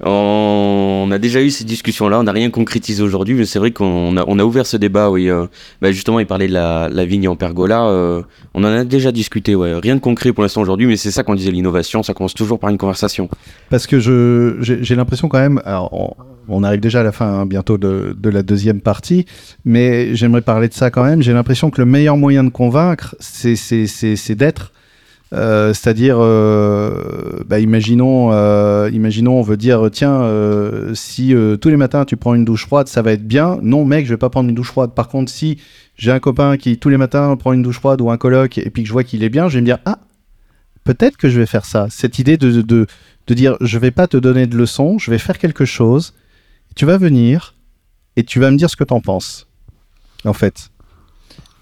On 0.00 1.08
a 1.10 1.18
déjà 1.18 1.42
eu 1.42 1.50
ces 1.50 1.64
discussions-là, 1.64 2.20
on 2.20 2.24
n'a 2.24 2.32
rien 2.32 2.50
concrétisé 2.50 3.02
aujourd'hui, 3.02 3.34
mais 3.34 3.46
c'est 3.46 3.58
vrai 3.58 3.70
qu'on 3.70 4.16
a, 4.16 4.24
on 4.26 4.38
a 4.38 4.44
ouvert 4.44 4.66
ce 4.66 4.76
débat, 4.76 5.10
oui. 5.10 5.30
Euh, 5.30 5.46
bah, 5.80 5.92
justement, 5.92 6.20
il 6.20 6.26
parlait 6.26 6.48
de 6.48 6.52
la, 6.52 6.88
la 6.90 7.04
vigne 7.04 7.28
en 7.28 7.36
pergola. 7.36 7.86
Euh, 7.86 8.22
on 8.54 8.64
en 8.64 8.68
a 8.68 8.84
déjà 8.84 9.12
discuté, 9.12 9.54
ouais. 9.54 9.74
Rien 9.74 9.94
de 9.94 10.00
concret 10.00 10.32
pour 10.32 10.42
l'instant 10.42 10.60
aujourd'hui, 10.60 10.86
mais 10.86 10.96
c'est 10.96 11.10
ça 11.10 11.22
qu'on 11.22 11.34
disait 11.34 11.50
l'innovation, 11.50 12.02
ça 12.02 12.14
commence 12.14 12.34
toujours 12.34 12.58
par 12.58 12.70
une 12.70 12.78
conversation. 12.78 13.28
Parce 13.70 13.86
que 13.86 14.00
je, 14.00 14.56
j'ai, 14.60 14.96
l'impression 14.96 15.28
quand 15.28 15.38
même. 15.38 15.62
Alors, 15.64 16.16
on, 16.48 16.62
arrive 16.62 16.80
déjà 16.80 17.00
à 17.00 17.02
la 17.02 17.12
fin 17.12 17.26
hein, 17.26 17.46
bientôt 17.46 17.78
de, 17.78 18.14
de, 18.18 18.30
la 18.30 18.42
deuxième 18.42 18.80
partie, 18.80 19.24
mais 19.64 20.14
j'aimerais 20.14 20.42
parler 20.42 20.68
de 20.68 20.74
ça 20.74 20.90
quand 20.90 21.04
même. 21.04 21.22
J'ai 21.22 21.32
l'impression 21.32 21.70
que 21.70 21.80
le 21.80 21.86
meilleur 21.86 22.16
moyen 22.16 22.44
de 22.44 22.50
convaincre, 22.50 23.16
c'est, 23.18 23.56
c'est, 23.56 23.86
c'est, 23.86 24.16
c'est 24.16 24.34
d'être 24.34 24.72
euh, 25.32 25.74
c'est-à-dire, 25.74 26.18
euh, 26.20 27.42
bah, 27.46 27.58
imaginons, 27.58 28.32
euh, 28.32 28.88
imaginons, 28.92 29.38
on 29.38 29.42
veut 29.42 29.56
dire, 29.56 29.88
tiens, 29.90 30.30
si 30.94 31.34
tous 31.60 31.68
les 31.68 31.76
matins 31.76 32.04
tu 32.04 32.16
prends 32.16 32.34
une 32.34 32.44
douche 32.44 32.66
froide, 32.66 32.88
ça 32.88 33.02
va 33.02 33.12
être 33.12 33.26
bien. 33.26 33.58
Non, 33.62 33.84
mec, 33.84 34.06
je 34.06 34.10
vais 34.10 34.18
pas 34.18 34.30
prendre 34.30 34.48
une 34.48 34.54
douche 34.54 34.70
froide. 34.70 34.92
Par 34.94 35.08
contre, 35.08 35.30
si 35.30 35.58
j'ai 35.96 36.10
un 36.12 36.20
copain 36.20 36.56
qui 36.56 36.78
tous 36.78 36.88
les 36.88 36.96
matins 36.96 37.34
prend 37.36 37.52
une 37.52 37.62
douche 37.62 37.78
froide 37.78 38.00
ou 38.00 38.10
un 38.10 38.16
coloc 38.16 38.58
et 38.58 38.70
puis 38.70 38.82
que 38.82 38.88
je 38.88 38.92
vois 38.92 39.04
qu'il 39.04 39.24
est 39.24 39.28
bien, 39.28 39.48
je 39.48 39.54
vais 39.54 39.60
me 39.62 39.66
dire, 39.66 39.78
ah, 39.84 39.98
peut-être 40.84 41.16
que 41.16 41.28
je 41.28 41.40
vais 41.40 41.46
faire 41.46 41.64
ça. 41.64 41.88
Cette 41.90 42.18
idée 42.18 42.36
de, 42.36 42.62
de, 42.62 42.86
de 43.26 43.34
dire, 43.34 43.56
je 43.60 43.78
vais 43.78 43.90
pas 43.90 44.06
te 44.06 44.16
donner 44.16 44.46
de 44.46 44.56
leçons, 44.56 44.98
je 44.98 45.10
vais 45.10 45.18
faire 45.18 45.38
quelque 45.38 45.64
chose. 45.64 46.14
Tu 46.76 46.84
vas 46.84 46.98
venir 46.98 47.54
et 48.16 48.24
tu 48.24 48.38
vas 48.38 48.50
me 48.50 48.56
dire 48.56 48.70
ce 48.70 48.76
que 48.76 48.84
tu 48.84 48.94
en 48.94 49.00
penses. 49.00 49.48
En 50.24 50.32
fait. 50.32 50.70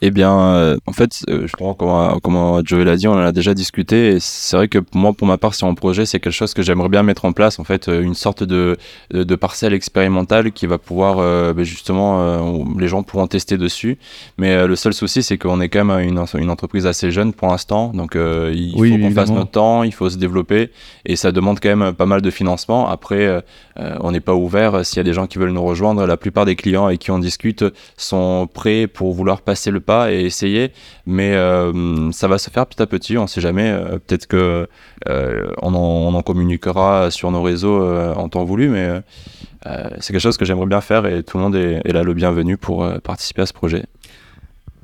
Eh 0.02 0.11
bien, 0.11 0.38
euh, 0.38 0.76
en 0.87 0.92
fait, 0.92 1.24
euh, 1.30 1.46
je 1.46 1.52
crois 1.52 1.74
comment, 1.78 2.18
comment 2.20 2.61
Joey 2.64 2.85
l'a 2.85 2.96
dit, 2.96 3.09
on 3.09 3.12
en 3.12 3.18
a 3.18 3.33
déjà 3.33 3.54
discuté. 3.54 4.18
C'est 4.20 4.57
vrai 4.57 4.68
que 4.68 4.78
moi, 4.92 5.12
pour 5.12 5.26
ma 5.26 5.38
part, 5.38 5.54
sur 5.54 5.66
mon 5.66 5.74
projet, 5.74 6.04
c'est 6.04 6.20
quelque 6.20 6.33
chose 6.33 6.52
que 6.52 6.62
j'aimerais 6.62 6.88
bien 6.88 7.02
mettre 7.02 7.24
en 7.24 7.33
place. 7.33 7.59
En 7.59 7.64
fait, 7.64 7.88
euh, 7.88 8.02
une 8.02 8.14
sorte 8.14 8.42
de, 8.42 8.76
de, 9.12 9.35
parcelle 9.37 9.72
expérimentale 9.72 10.52
qui 10.52 10.66
va 10.66 10.78
pouvoir, 10.78 11.16
ben, 11.54 11.64
justement, 11.64 12.64
les 12.78 12.88
gens 12.88 13.02
pourront 13.02 13.26
tester 13.26 13.57
dessus. 13.57 13.98
Mais 14.38 14.66
le 14.66 14.76
seul 14.76 14.94
souci, 14.94 15.22
c'est 15.22 15.38
qu'on 15.38 15.61
est 15.61 15.68
quand 15.68 15.85
même 15.85 16.09
une, 16.09 16.24
une 16.38 16.50
entreprise 16.50 16.87
assez 16.87 17.11
jeune 17.11 17.33
pour 17.33 17.48
l'instant. 17.48 17.88
Donc, 17.94 18.14
il 18.16 18.72
faut 18.72 18.98
qu'on 18.98 19.11
fasse 19.11 19.30
notre 19.30 19.50
temps, 19.50 19.83
il 19.83 19.92
faut 19.92 20.09
se 20.09 20.16
développer. 20.16 20.70
Et 21.04 21.16
ça 21.16 21.33
demande 21.33 21.61
quand 21.61 21.74
même 21.74 21.92
pas 21.94 22.07
mal 22.07 22.22
de 22.22 22.30
financement. 22.30 22.88
Après, 22.88 23.42
on 23.76 24.12
n'est 24.12 24.20
pas 24.20 24.35
ouvert. 24.35 24.85
S'il 24.85 24.98
y 24.98 25.00
a 25.00 25.04
des 25.04 25.12
gens 25.12 25.26
qui 25.26 25.38
veulent 25.38 25.50
nous 25.50 25.64
rejoindre, 25.64 26.07
la 26.07 26.16
plupart 26.16 26.44
des 26.44 26.57
clients 26.57 26.87
avec 26.87 27.00
qui 27.00 27.11
on 27.11 27.18
discute 27.18 27.64
sont 27.96 28.48
prêts 28.52 28.87
pour 28.87 29.12
vouloir 29.12 29.42
passer 29.42 29.70
le 29.70 29.80
pas 29.80 29.93
et 30.11 30.20
essayer. 30.22 30.72
Mais 31.07 31.35
ça 32.12 32.28
va 32.28 32.38
se 32.38 32.50
faire 32.50 32.66
petit 32.66 32.83
à 32.83 32.87
petit, 32.87 33.18
on 33.18 33.22
ne 33.22 33.26
sait 33.26 33.40
jamais. 33.40 33.76
Peut-être 34.07 34.26
que 34.26 34.68
on 35.07 35.74
en, 35.74 36.22
communiquera 36.22 37.11
sur 37.11 37.30
nos 37.30 37.42
réseaux 37.42 37.85
en 38.14 38.28
temps 38.28 38.44
voulu, 38.44 38.68
mais 38.68 39.00
c'est 40.00 40.12
quelque 40.12 40.20
chose 40.20 40.37
que 40.37 40.44
j'aimerais 40.44 40.66
bien 40.66 40.80
faire 40.80 41.07
et 41.07 41.22
tout 41.22 41.38
le 41.38 41.44
monde 41.44 41.57
est 41.57 41.92
là 41.92 42.02
le 42.02 42.14
bienvenu 42.14 42.57
pour 42.57 42.87
participer 43.02 43.42
à 43.42 43.46
ce 43.46 43.52
projet. 43.52 43.85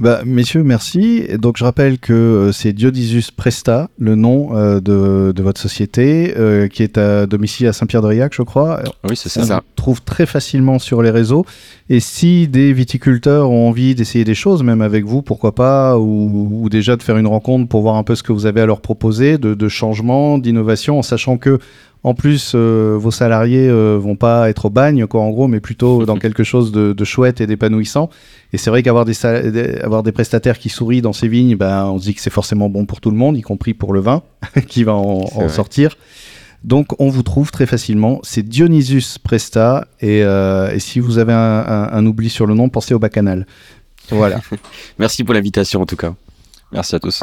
Bah, 0.00 0.22
messieurs, 0.24 0.62
merci. 0.62 1.26
donc, 1.38 1.58
je 1.58 1.64
rappelle 1.64 1.98
que 1.98 2.12
euh, 2.12 2.52
c'est 2.52 2.72
Dionysus 2.72 3.30
Presta, 3.30 3.90
le 3.98 4.14
nom 4.14 4.56
euh, 4.56 4.80
de, 4.80 5.32
de, 5.32 5.42
votre 5.42 5.60
société, 5.60 6.34
euh, 6.38 6.68
qui 6.68 6.82
est 6.82 6.96
à 6.96 7.26
domicile 7.26 7.66
à 7.66 7.74
Saint-Pierre-de-Riac, 7.74 8.34
je 8.34 8.42
crois. 8.42 8.82
Oui, 9.04 9.14
c'est 9.14 9.28
ça. 9.28 9.42
On 9.42 9.44
ça. 9.44 9.62
trouve 9.76 10.02
très 10.02 10.24
facilement 10.24 10.78
sur 10.78 11.02
les 11.02 11.10
réseaux. 11.10 11.44
Et 11.90 12.00
si 12.00 12.48
des 12.48 12.72
viticulteurs 12.72 13.50
ont 13.50 13.68
envie 13.68 13.94
d'essayer 13.94 14.24
des 14.24 14.34
choses, 14.34 14.62
même 14.62 14.80
avec 14.80 15.04
vous, 15.04 15.20
pourquoi 15.20 15.54
pas, 15.54 15.98
ou, 15.98 16.48
ou, 16.62 16.68
déjà 16.70 16.96
de 16.96 17.02
faire 17.02 17.18
une 17.18 17.26
rencontre 17.26 17.68
pour 17.68 17.82
voir 17.82 17.96
un 17.96 18.02
peu 18.02 18.14
ce 18.14 18.22
que 18.22 18.32
vous 18.32 18.46
avez 18.46 18.62
à 18.62 18.66
leur 18.66 18.80
proposer, 18.80 19.36
de, 19.36 19.52
de 19.52 19.68
changements, 19.68 20.38
d'innovation, 20.38 20.98
en 20.98 21.02
sachant 21.02 21.36
que 21.36 21.58
en 22.02 22.14
plus, 22.14 22.52
euh, 22.54 22.96
vos 22.98 23.10
salariés 23.10 23.68
euh, 23.68 23.98
vont 24.00 24.16
pas 24.16 24.48
être 24.48 24.66
au 24.66 24.70
bagne, 24.70 25.06
quoi, 25.06 25.20
en 25.20 25.30
gros, 25.30 25.48
mais 25.48 25.60
plutôt 25.60 26.04
dans 26.06 26.16
quelque 26.16 26.44
chose 26.44 26.72
de, 26.72 27.04
chouette 27.04 27.40
et 27.40 27.46
d'épanouissant. 27.46 28.08
Et 28.52 28.58
c'est 28.58 28.70
vrai 28.70 28.82
qu'avoir 28.82 29.04
des, 29.04 29.24
avoir 29.82 30.02
des 30.02 30.12
prestataires 30.12 30.58
qui 30.58 30.70
sourient 30.70 31.02
dans 31.02 31.12
ces 31.12 31.28
vignes, 31.28 31.56
ben, 31.56 31.86
on 31.86 31.98
se 31.98 32.04
dit 32.04 32.14
que 32.14 32.20
c'est 32.20 32.30
forcément 32.30 32.70
bon 32.70 32.86
pour 32.86 33.00
tout 33.00 33.10
le 33.10 33.16
monde, 33.16 33.36
y 33.36 33.42
compris 33.42 33.74
pour 33.74 33.92
le 33.92 34.00
vin 34.00 34.22
qui 34.66 34.84
va 34.84 34.94
en, 34.94 35.48
sortir. 35.48 35.96
Donc, 36.64 36.88
on 36.98 37.08
vous 37.08 37.22
trouve 37.22 37.50
très 37.50 37.66
facilement. 37.66 38.20
C'est 38.22 38.42
Dionysus 38.42 39.18
Presta. 39.18 39.86
Et, 40.00 40.22
euh, 40.22 40.78
si 40.78 41.00
vous 41.00 41.18
avez 41.18 41.32
un, 41.32 42.06
oubli 42.06 42.30
sur 42.30 42.46
le 42.46 42.54
nom, 42.54 42.68
pensez 42.68 42.94
au 42.94 42.98
bacchanal. 42.98 43.46
Voilà. 44.10 44.40
Merci 44.98 45.24
pour 45.24 45.34
l'invitation, 45.34 45.82
en 45.82 45.86
tout 45.86 45.96
cas. 45.96 46.14
Merci 46.72 46.96
à 46.96 47.00
tous. 47.00 47.22